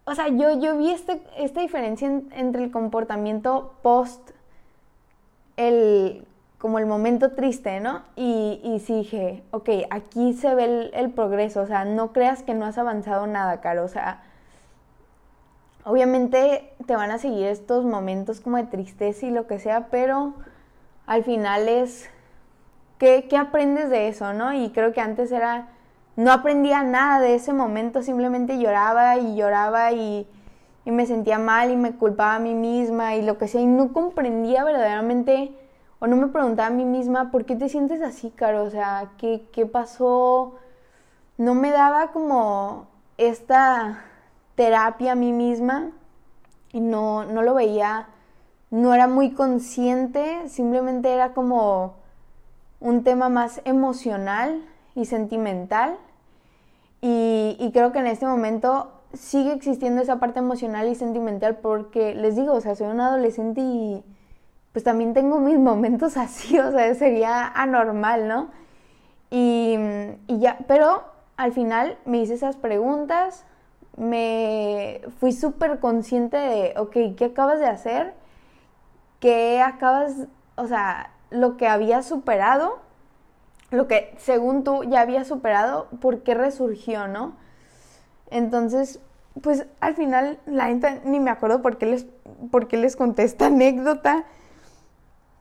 o 0.04 0.14
sea, 0.14 0.28
yo, 0.28 0.58
yo 0.60 0.76
vi 0.76 0.90
este, 0.90 1.22
esta 1.38 1.62
diferencia 1.62 2.06
entre 2.32 2.64
el 2.64 2.70
comportamiento 2.70 3.72
post 3.80 4.32
el 5.68 6.26
como 6.60 6.78
el 6.78 6.84
momento 6.84 7.32
triste, 7.32 7.80
¿no? 7.80 8.02
Y, 8.16 8.60
y 8.62 8.80
sí 8.80 8.98
dije, 8.98 9.42
ok, 9.50 9.70
aquí 9.88 10.34
se 10.34 10.54
ve 10.54 10.90
el, 10.92 11.10
progreso, 11.10 11.62
o 11.62 11.66
sea, 11.66 11.86
no 11.86 12.12
creas 12.12 12.42
que 12.42 12.52
no 12.52 12.66
has 12.66 12.76
avanzado 12.76 13.26
nada, 13.26 13.62
Caro, 13.62 13.82
o 13.82 13.88
sea, 13.88 14.22
obviamente 15.84 16.74
te 16.86 16.94
van 16.94 17.10
a 17.12 17.18
seguir 17.18 17.46
estos 17.46 17.86
momentos 17.86 18.42
como 18.42 18.58
de 18.58 18.64
tristeza 18.64 19.24
y 19.24 19.30
lo 19.30 19.46
que 19.46 19.58
sea, 19.58 19.86
pero 19.90 20.34
al 21.06 21.24
final 21.24 21.66
es, 21.66 22.10
¿qué, 22.98 23.26
qué 23.26 23.38
aprendes 23.38 23.88
de 23.88 24.08
eso, 24.08 24.34
no? 24.34 24.52
Y 24.52 24.68
creo 24.68 24.92
que 24.92 25.00
antes 25.00 25.32
era, 25.32 25.68
no 26.14 26.30
aprendía 26.30 26.82
nada 26.82 27.20
de 27.20 27.36
ese 27.36 27.54
momento, 27.54 28.02
simplemente 28.02 28.58
lloraba 28.58 29.16
y 29.16 29.34
lloraba 29.34 29.92
y, 29.92 30.28
y 30.90 30.94
me 30.94 31.06
sentía 31.06 31.38
mal 31.38 31.70
y 31.70 31.76
me 31.76 31.92
culpaba 31.92 32.36
a 32.36 32.38
mí 32.38 32.54
misma 32.54 33.14
y 33.16 33.22
lo 33.22 33.38
que 33.38 33.48
sea, 33.48 33.60
y 33.60 33.66
no 33.66 33.92
comprendía 33.92 34.64
verdaderamente 34.64 35.52
o 36.00 36.06
no 36.06 36.16
me 36.16 36.28
preguntaba 36.28 36.68
a 36.68 36.70
mí 36.70 36.84
misma, 36.84 37.30
¿por 37.30 37.44
qué 37.44 37.56
te 37.56 37.68
sientes 37.68 38.02
así, 38.02 38.30
Caro? 38.30 38.64
O 38.64 38.70
sea, 38.70 39.12
¿qué, 39.18 39.46
qué 39.52 39.66
pasó? 39.66 40.56
No 41.36 41.54
me 41.54 41.70
daba 41.70 42.12
como 42.12 42.86
esta 43.18 44.02
terapia 44.54 45.12
a 45.12 45.14
mí 45.14 45.32
misma 45.32 45.90
y 46.72 46.80
no, 46.80 47.24
no 47.24 47.42
lo 47.42 47.54
veía, 47.54 48.08
no 48.70 48.94
era 48.94 49.08
muy 49.08 49.32
consciente, 49.32 50.48
simplemente 50.48 51.12
era 51.12 51.34
como 51.34 51.94
un 52.80 53.04
tema 53.04 53.28
más 53.28 53.60
emocional 53.64 54.64
y 54.94 55.04
sentimental. 55.04 55.98
Y, 57.02 57.56
y, 57.58 57.72
creo 57.72 57.92
que 57.92 57.98
en 57.98 58.06
este 58.06 58.26
momento 58.26 58.99
sigue 59.12 59.52
existiendo 59.52 60.02
esa 60.02 60.20
parte 60.20 60.38
emocional 60.38 60.88
y 60.88 60.94
sentimental 60.94 61.56
porque 61.56 62.14
les 62.14 62.36
digo, 62.36 62.52
o 62.54 62.60
sea, 62.60 62.74
soy 62.74 62.88
una 62.88 63.08
adolescente 63.08 63.60
y 63.60 64.04
pues 64.72 64.84
también 64.84 65.14
tengo 65.14 65.40
mis 65.40 65.58
momentos 65.58 66.16
así, 66.16 66.58
o 66.58 66.70
sea, 66.70 66.94
sería 66.94 67.46
anormal, 67.46 68.28
¿no? 68.28 68.48
Y, 69.30 69.78
ya, 70.28 70.58
pero 70.66 71.04
al 71.36 71.52
final 71.52 71.98
me 72.04 72.18
hice 72.18 72.34
esas 72.34 72.56
preguntas, 72.56 73.44
me 73.96 75.02
fui 75.18 75.32
súper 75.32 75.78
consciente 75.78 76.36
de, 76.36 76.74
ok, 76.76 77.16
¿qué 77.16 77.26
acabas 77.26 77.60
de 77.60 77.66
hacer? 77.66 78.14
¿Qué 79.20 79.60
acabas, 79.60 80.26
o 80.56 80.66
sea, 80.66 81.12
lo 81.30 81.56
que 81.56 81.68
había 81.68 82.02
superado, 82.02 82.80
lo 83.70 83.86
que 83.86 84.14
según 84.18 84.64
tú 84.64 84.82
ya 84.84 85.00
había 85.00 85.24
superado, 85.24 85.88
¿por 86.00 86.22
qué 86.22 86.34
resurgió, 86.34 87.06
no? 87.06 87.34
Entonces, 88.30 89.00
pues 89.42 89.66
al 89.80 89.94
final, 89.94 90.38
la 90.46 90.66
gente 90.66 91.00
ni 91.04 91.20
me 91.20 91.30
acuerdo 91.30 91.62
por 91.62 91.78
qué 91.78 91.86
les, 91.86 92.06
por 92.50 92.68
qué 92.68 92.76
les 92.76 92.96
conté 92.96 93.24
esta 93.24 93.46
anécdota. 93.46 94.24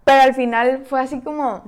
Pero 0.03 0.21
al 0.21 0.33
final 0.33 0.85
fue 0.85 1.01
así 1.01 1.21
como, 1.21 1.63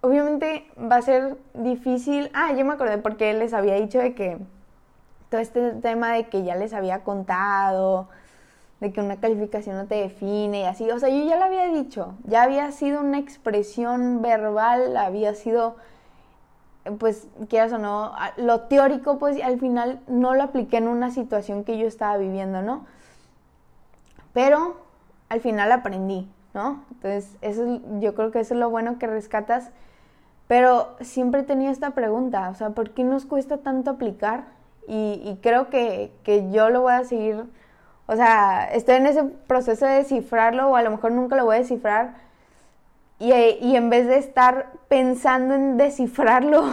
obviamente 0.00 0.66
va 0.78 0.96
a 0.96 1.02
ser 1.02 1.36
difícil. 1.54 2.30
Ah, 2.34 2.52
yo 2.52 2.64
me 2.64 2.74
acordé 2.74 2.98
porque 2.98 3.32
les 3.34 3.54
había 3.54 3.74
dicho 3.74 3.98
de 3.98 4.14
que 4.14 4.38
todo 5.30 5.40
este 5.40 5.72
tema 5.72 6.12
de 6.12 6.28
que 6.28 6.44
ya 6.44 6.54
les 6.56 6.74
había 6.74 7.02
contado, 7.04 8.08
de 8.80 8.92
que 8.92 9.00
una 9.00 9.16
calificación 9.16 9.76
no 9.76 9.86
te 9.86 9.94
define 9.94 10.60
y 10.60 10.64
así. 10.64 10.90
O 10.90 10.98
sea, 10.98 11.08
yo 11.08 11.24
ya 11.24 11.36
lo 11.36 11.44
había 11.44 11.68
dicho, 11.68 12.14
ya 12.24 12.42
había 12.42 12.70
sido 12.72 13.00
una 13.00 13.18
expresión 13.18 14.20
verbal, 14.20 14.96
había 14.96 15.34
sido, 15.34 15.76
pues, 16.98 17.28
quieras 17.48 17.72
o 17.72 17.78
no, 17.78 18.12
lo 18.36 18.62
teórico, 18.62 19.18
pues 19.18 19.42
al 19.42 19.58
final 19.58 20.00
no 20.06 20.34
lo 20.34 20.42
apliqué 20.42 20.78
en 20.78 20.88
una 20.88 21.10
situación 21.10 21.64
que 21.64 21.78
yo 21.78 21.86
estaba 21.86 22.16
viviendo, 22.16 22.62
¿no? 22.62 22.86
Pero 24.32 24.76
al 25.28 25.40
final 25.40 25.70
aprendí, 25.72 26.28
¿no? 26.54 26.84
Entonces, 26.92 27.36
eso, 27.40 27.80
yo 28.00 28.14
creo 28.14 28.30
que 28.30 28.40
eso 28.40 28.54
es 28.54 28.60
lo 28.60 28.70
bueno 28.70 28.98
que 28.98 29.06
rescatas. 29.06 29.70
Pero 30.48 30.96
siempre 31.00 31.42
tenido 31.44 31.72
esta 31.72 31.92
pregunta, 31.92 32.50
o 32.50 32.54
sea, 32.54 32.70
¿por 32.70 32.90
qué 32.90 33.04
nos 33.04 33.24
cuesta 33.24 33.58
tanto 33.58 33.92
aplicar? 33.92 34.44
Y, 34.86 35.38
creo 35.42 35.70
que, 35.70 36.12
yo 36.52 36.68
lo 36.68 36.82
voy 36.82 36.92
a 36.92 37.04
seguir, 37.04 37.44
o 38.06 38.16
sea, 38.16 38.68
estoy 38.72 38.96
en 38.96 39.06
ese 39.06 39.24
proceso 39.24 39.86
de 39.86 39.92
descifrarlo 39.92 40.68
o 40.68 40.76
a 40.76 40.82
lo 40.82 40.90
mejor 40.90 41.12
nunca 41.12 41.36
lo 41.36 41.44
voy 41.44 41.56
a 41.56 41.58
descifrar. 41.60 42.16
Y, 43.22 43.32
y 43.32 43.76
en 43.76 43.88
vez 43.88 44.08
de 44.08 44.18
estar 44.18 44.72
pensando 44.88 45.54
en 45.54 45.76
descifrarlo, 45.76 46.64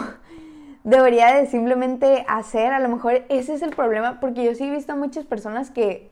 debería 0.84 1.34
de 1.34 1.46
simplemente 1.46 2.24
hacer, 2.28 2.72
a 2.72 2.80
lo 2.80 2.88
mejor 2.88 3.22
ese 3.28 3.54
es 3.54 3.62
el 3.62 3.70
problema, 3.70 4.18
porque 4.18 4.44
yo 4.44 4.54
sí 4.54 4.64
he 4.64 4.70
visto 4.70 4.92
a 4.92 4.96
muchas 4.96 5.24
personas 5.24 5.70
que 5.70 6.10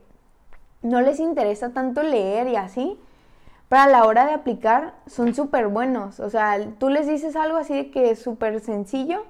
no 0.81 1.01
les 1.01 1.19
interesa 1.19 1.71
tanto 1.71 2.03
leer 2.03 2.47
y 2.47 2.55
así, 2.55 2.97
pero 3.67 3.81
a 3.81 3.87
la 3.87 4.05
hora 4.05 4.25
de 4.25 4.33
aplicar 4.33 4.93
son 5.05 5.35
súper 5.35 5.67
buenos. 5.67 6.19
O 6.19 6.29
sea, 6.29 6.57
tú 6.79 6.89
les 6.89 7.07
dices 7.07 7.35
algo 7.35 7.57
así 7.57 7.73
de 7.73 7.91
que 7.91 8.11
es 8.11 8.21
súper 8.21 8.59
sencillo 8.61 9.25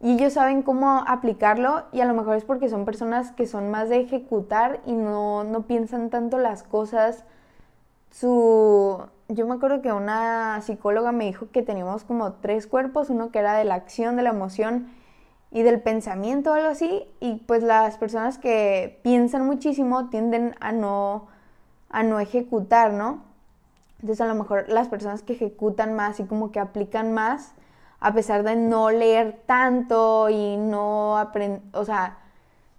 y 0.00 0.12
ellos 0.12 0.34
saben 0.34 0.62
cómo 0.62 1.04
aplicarlo 1.06 1.84
y 1.92 2.00
a 2.00 2.04
lo 2.04 2.14
mejor 2.14 2.36
es 2.36 2.44
porque 2.44 2.68
son 2.68 2.84
personas 2.84 3.32
que 3.32 3.46
son 3.46 3.70
más 3.70 3.88
de 3.88 4.00
ejecutar 4.00 4.80
y 4.86 4.92
no, 4.92 5.44
no 5.44 5.62
piensan 5.62 6.10
tanto 6.10 6.38
las 6.38 6.62
cosas 6.62 7.24
su... 8.10 8.98
Yo 9.28 9.46
me 9.46 9.54
acuerdo 9.54 9.82
que 9.82 9.92
una 9.92 10.60
psicóloga 10.62 11.10
me 11.10 11.24
dijo 11.24 11.48
que 11.50 11.62
teníamos 11.62 12.04
como 12.04 12.34
tres 12.34 12.68
cuerpos, 12.68 13.10
uno 13.10 13.32
que 13.32 13.40
era 13.40 13.54
de 13.54 13.64
la 13.64 13.74
acción, 13.74 14.14
de 14.16 14.22
la 14.22 14.30
emoción 14.30 14.88
y 15.50 15.62
del 15.62 15.80
pensamiento 15.80 16.52
algo 16.52 16.68
así, 16.68 17.04
y 17.18 17.36
pues 17.46 17.62
las 17.64 17.98
personas 17.98 18.38
que 18.38 19.00
piensan 19.02 19.44
muchísimo 19.44 20.10
tienden 20.10 20.54
a 20.60 20.70
no, 20.70 21.26
a 21.90 22.04
no 22.04 22.20
ejecutar, 22.20 22.92
¿no? 22.92 23.24
Entonces 24.00 24.20
a 24.20 24.26
lo 24.26 24.34
mejor 24.36 24.68
las 24.68 24.88
personas 24.88 25.22
que 25.22 25.32
ejecutan 25.32 25.94
más 25.94 26.20
y 26.20 26.24
como 26.24 26.52
que 26.52 26.60
aplican 26.60 27.12
más, 27.12 27.54
a 27.98 28.12
pesar 28.12 28.44
de 28.44 28.54
no 28.54 28.90
leer 28.90 29.40
tanto 29.46 30.28
y 30.28 30.56
no 30.56 31.18
aprender, 31.18 31.62
o 31.72 31.84
sea, 31.84 32.18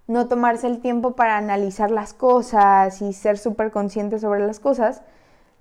no 0.08 0.28
tomarse 0.28 0.68
el 0.68 0.80
tiempo 0.80 1.14
para 1.16 1.38
analizar 1.38 1.92
las 1.92 2.14
cosas 2.14 3.02
y 3.02 3.12
ser 3.12 3.38
súper 3.38 3.72
conscientes 3.72 4.22
sobre 4.22 4.46
las 4.46 4.62
cosas, 4.62 5.02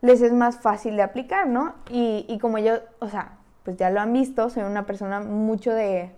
les 0.07 0.23
es 0.23 0.33
más 0.33 0.59
fácil 0.59 0.97
de 0.97 1.03
aplicar, 1.03 1.47
¿no? 1.47 1.75
Y, 1.91 2.25
y 2.29 2.39
como 2.39 2.59
yo, 2.59 2.75
o 3.01 3.09
sea, 3.09 3.33
pues 3.65 3.77
ya 3.77 3.91
lo 3.91 4.01
han 4.01 4.13
visto, 4.13 4.49
soy 4.51 4.63
una 4.63 4.87
persona 4.87 5.21
mucho 5.21 5.73
de 5.73 6.13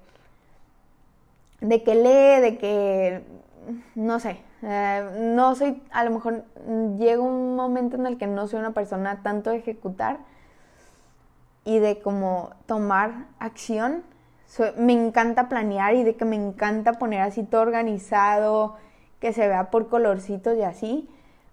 de 1.60 1.82
que 1.82 1.94
lee, 1.94 2.40
de 2.40 2.58
que, 2.58 3.24
no 3.94 4.20
sé, 4.20 4.40
eh, 4.62 5.34
no 5.34 5.54
soy, 5.54 5.82
a 5.90 6.04
lo 6.04 6.10
mejor 6.10 6.44
llega 6.98 7.20
un 7.20 7.56
momento 7.56 7.96
en 7.96 8.06
el 8.06 8.18
que 8.18 8.26
no 8.26 8.46
soy 8.46 8.60
una 8.60 8.72
persona 8.72 9.22
tanto 9.22 9.50
de 9.50 9.56
ejecutar 9.56 10.18
y 11.64 11.78
de 11.78 12.00
como 12.00 12.50
tomar 12.66 13.26
acción. 13.38 14.02
me 14.78 14.92
encanta 14.92 15.48
planear 15.48 15.94
y 15.94 16.04
de 16.04 16.16
que 16.16 16.24
me 16.24 16.36
encanta 16.36 16.94
poner 16.94 17.20
así 17.20 17.42
todo 17.42 17.62
organizado, 17.62 18.76
que 19.20 19.32
se 19.32 19.46
vea 19.48 19.70
por 19.70 19.88
colorcitos 19.88 20.56
y 20.56 20.62
así. 20.62 21.08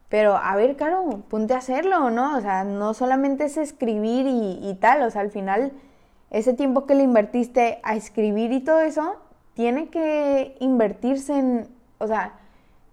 Pero 0.09 0.35
a 0.35 0.55
ver, 0.55 0.75
Caro, 0.75 1.23
ponte 1.29 1.53
a 1.53 1.57
hacerlo, 1.57 2.09
¿no? 2.09 2.37
O 2.37 2.41
sea, 2.41 2.63
no 2.63 2.93
solamente 2.93 3.45
es 3.45 3.57
escribir 3.57 4.27
y, 4.27 4.59
y 4.61 4.75
tal, 4.75 5.01
o 5.01 5.09
sea, 5.09 5.21
al 5.21 5.31
final 5.31 5.71
ese 6.29 6.53
tiempo 6.53 6.85
que 6.85 6.95
le 6.95 7.03
invertiste 7.03 7.79
a 7.83 7.95
escribir 7.95 8.51
y 8.51 8.59
todo 8.59 8.81
eso, 8.81 9.15
tiene 9.53 9.89
que 9.89 10.57
invertirse 10.59 11.37
en, 11.37 11.67
o 11.97 12.07
sea, 12.07 12.33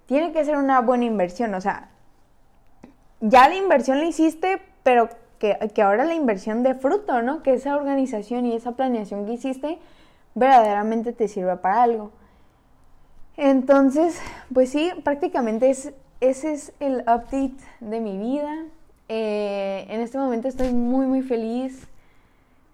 tiene 0.07 0.33
que 0.33 0.45
ser 0.45 0.57
una 0.57 0.81
buena 0.81 1.05
inversión, 1.05 1.55
o 1.55 1.61
sea, 1.61 1.91
ya 3.21 3.49
la 3.49 3.57
inversión 3.57 3.99
la 3.99 4.07
hiciste, 4.07 4.61
pero 4.83 5.09
que, 5.39 5.83
ahora 5.83 6.05
la 6.05 6.15
inversión 6.15 6.63
de 6.63 6.75
fruto, 6.75 7.21
¿no? 7.23 7.43
Que 7.43 7.55
esa 7.55 7.77
organización 7.77 8.47
y 8.47 8.55
esa 8.55 8.73
planeación 8.73 9.27
que 9.27 9.33
hiciste 9.33 9.79
verdaderamente 10.35 11.13
te 11.13 11.27
sirva 11.27 11.61
para 11.61 11.83
algo. 11.83 12.13
Entonces, 13.37 14.21
pues 14.55 14.71
sí, 14.71 14.93
prácticamente 15.03 15.71
es, 15.71 15.93
ese 16.23 16.53
es 16.53 16.73
el 16.81 17.01
update 17.01 17.57
de 17.81 18.01
mi 18.01 18.17
vida. 18.17 18.65
Eh, 19.09 19.87
en 19.89 20.01
este 20.01 20.17
momento 20.17 20.49
estoy 20.49 20.73
muy, 20.73 21.07
muy 21.07 21.23
feliz. 21.23 21.87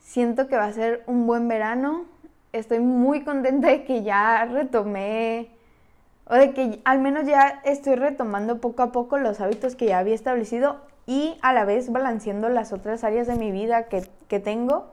Siento 0.01 0.46
que 0.49 0.57
va 0.57 0.66
a 0.66 0.72
ser 0.72 1.03
un 1.07 1.26
buen 1.26 1.49
verano 1.49 2.07
estoy 2.53 2.80
muy 2.80 3.24
contenta 3.24 3.68
de 3.68 3.84
que 3.84 4.03
ya 4.03 4.44
retomé, 4.46 5.51
o 6.26 6.34
de 6.34 6.53
que 6.53 6.80
al 6.84 7.01
menos 7.01 7.26
ya 7.26 7.61
estoy 7.64 7.94
retomando 7.94 8.61
poco 8.61 8.82
a 8.82 8.92
poco 8.92 9.18
los 9.18 9.40
hábitos 9.40 9.76
que 9.76 9.86
ya 9.86 9.99
había 9.99 10.14
establecido 10.14 10.80
y 11.07 11.38
a 11.40 11.53
la 11.53 11.64
vez 11.64 11.90
balanceando 11.90 12.49
las 12.51 12.72
otras 12.72 13.03
áreas 13.03 13.26
de 13.26 13.36
mi 13.36 13.51
vida 13.51 13.84
que, 13.88 14.40
tengo. 14.40 14.92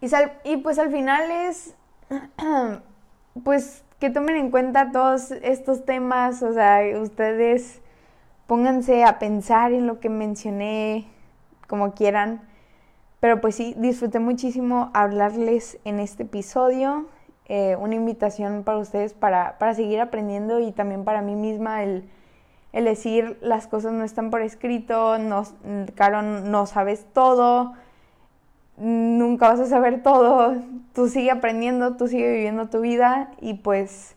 Y, 0.00 0.08
y 0.44 0.58
pues 0.58 0.78
al 0.78 0.90
final 0.90 1.30
es, 1.30 1.74
pues 3.44 3.82
que 3.98 4.10
tomen 4.10 4.36
en 4.36 4.50
cuenta 4.50 4.92
todos 4.92 5.30
estos 5.30 5.84
temas, 5.84 6.42
o 6.42 6.52
sea, 6.52 6.80
ustedes 7.00 7.80
pónganse 8.46 9.04
a 9.04 9.18
pensar 9.18 9.72
en 9.72 9.86
lo 9.86 10.00
que 10.00 10.08
mencioné, 10.08 11.06
como 11.66 11.94
quieran. 11.94 12.40
Pero 13.20 13.40
pues 13.40 13.56
sí, 13.56 13.74
disfruté 13.76 14.20
muchísimo 14.20 14.90
hablarles 14.94 15.78
en 15.84 16.00
este 16.00 16.22
episodio. 16.22 17.06
Eh, 17.46 17.76
una 17.76 17.94
invitación 17.94 18.62
para 18.62 18.78
ustedes 18.78 19.14
para, 19.14 19.56
seguir 19.74 20.00
aprendiendo 20.00 20.60
y 20.60 20.70
también 20.70 21.04
para 21.04 21.22
mí 21.22 21.34
misma 21.34 21.82
el, 21.82 22.08
decir 22.72 23.38
las 23.40 23.66
cosas 23.66 23.92
no 23.92 24.04
están 24.04 24.30
por 24.30 24.42
escrito, 24.42 25.18
no, 25.18 25.44
Caro, 25.94 26.22
no 26.22 26.66
sabes 26.66 27.06
todo, 27.12 27.72
nunca 28.78 29.48
vas 29.48 29.60
a 29.60 29.66
saber 29.66 30.02
todo, 30.02 30.56
tú 30.94 31.08
sigue 31.08 31.30
aprendiendo, 31.30 31.96
tú 31.96 32.08
sigue 32.08 32.30
viviendo 32.30 32.68
tu 32.68 32.80
vida 32.80 33.30
y 33.40 33.54
pues 33.54 34.16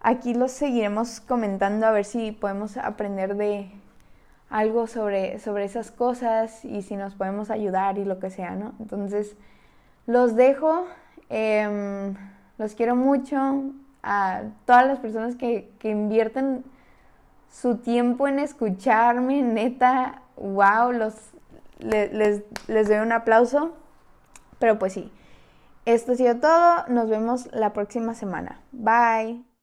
aquí 0.00 0.34
los 0.34 0.52
seguiremos 0.52 1.20
comentando 1.20 1.86
a 1.86 1.90
ver 1.90 2.04
si 2.04 2.32
podemos 2.32 2.76
aprender 2.76 3.36
de, 3.36 3.70
algo 4.54 4.86
sobre, 4.86 5.40
sobre 5.40 5.64
esas 5.64 5.90
cosas 5.90 6.64
y 6.64 6.82
si 6.82 6.94
nos 6.94 7.16
podemos 7.16 7.50
ayudar 7.50 7.98
y 7.98 8.04
lo 8.04 8.20
que 8.20 8.30
sea, 8.30 8.52
¿no? 8.54 8.72
Entonces, 8.78 9.36
los 10.06 10.36
dejo, 10.36 10.86
em, 11.28 12.14
los 12.56 12.74
quiero 12.76 12.94
mucho, 12.94 13.64
a 14.04 14.42
todas 14.64 14.86
las 14.86 15.00
personas 15.00 15.34
que, 15.34 15.72
que 15.80 15.90
invierten 15.90 16.62
su 17.50 17.78
tiempo 17.78 18.28
en 18.28 18.38
escucharme, 18.38 19.42
neta, 19.42 20.22
wow, 20.36 20.92
los, 20.92 21.14
les, 21.80 22.42
les 22.68 22.88
doy 22.88 22.98
un 22.98 23.10
aplauso, 23.10 23.72
pero 24.64 24.78
pues 24.78 24.94
sí, 24.94 25.12
esto 25.84 26.12
ha 26.12 26.14
sido 26.14 26.36
todo, 26.36 26.86
nos 26.88 27.06
vemos 27.10 27.50
la 27.52 27.74
próxima 27.74 28.14
semana, 28.14 28.62
bye. 28.72 29.53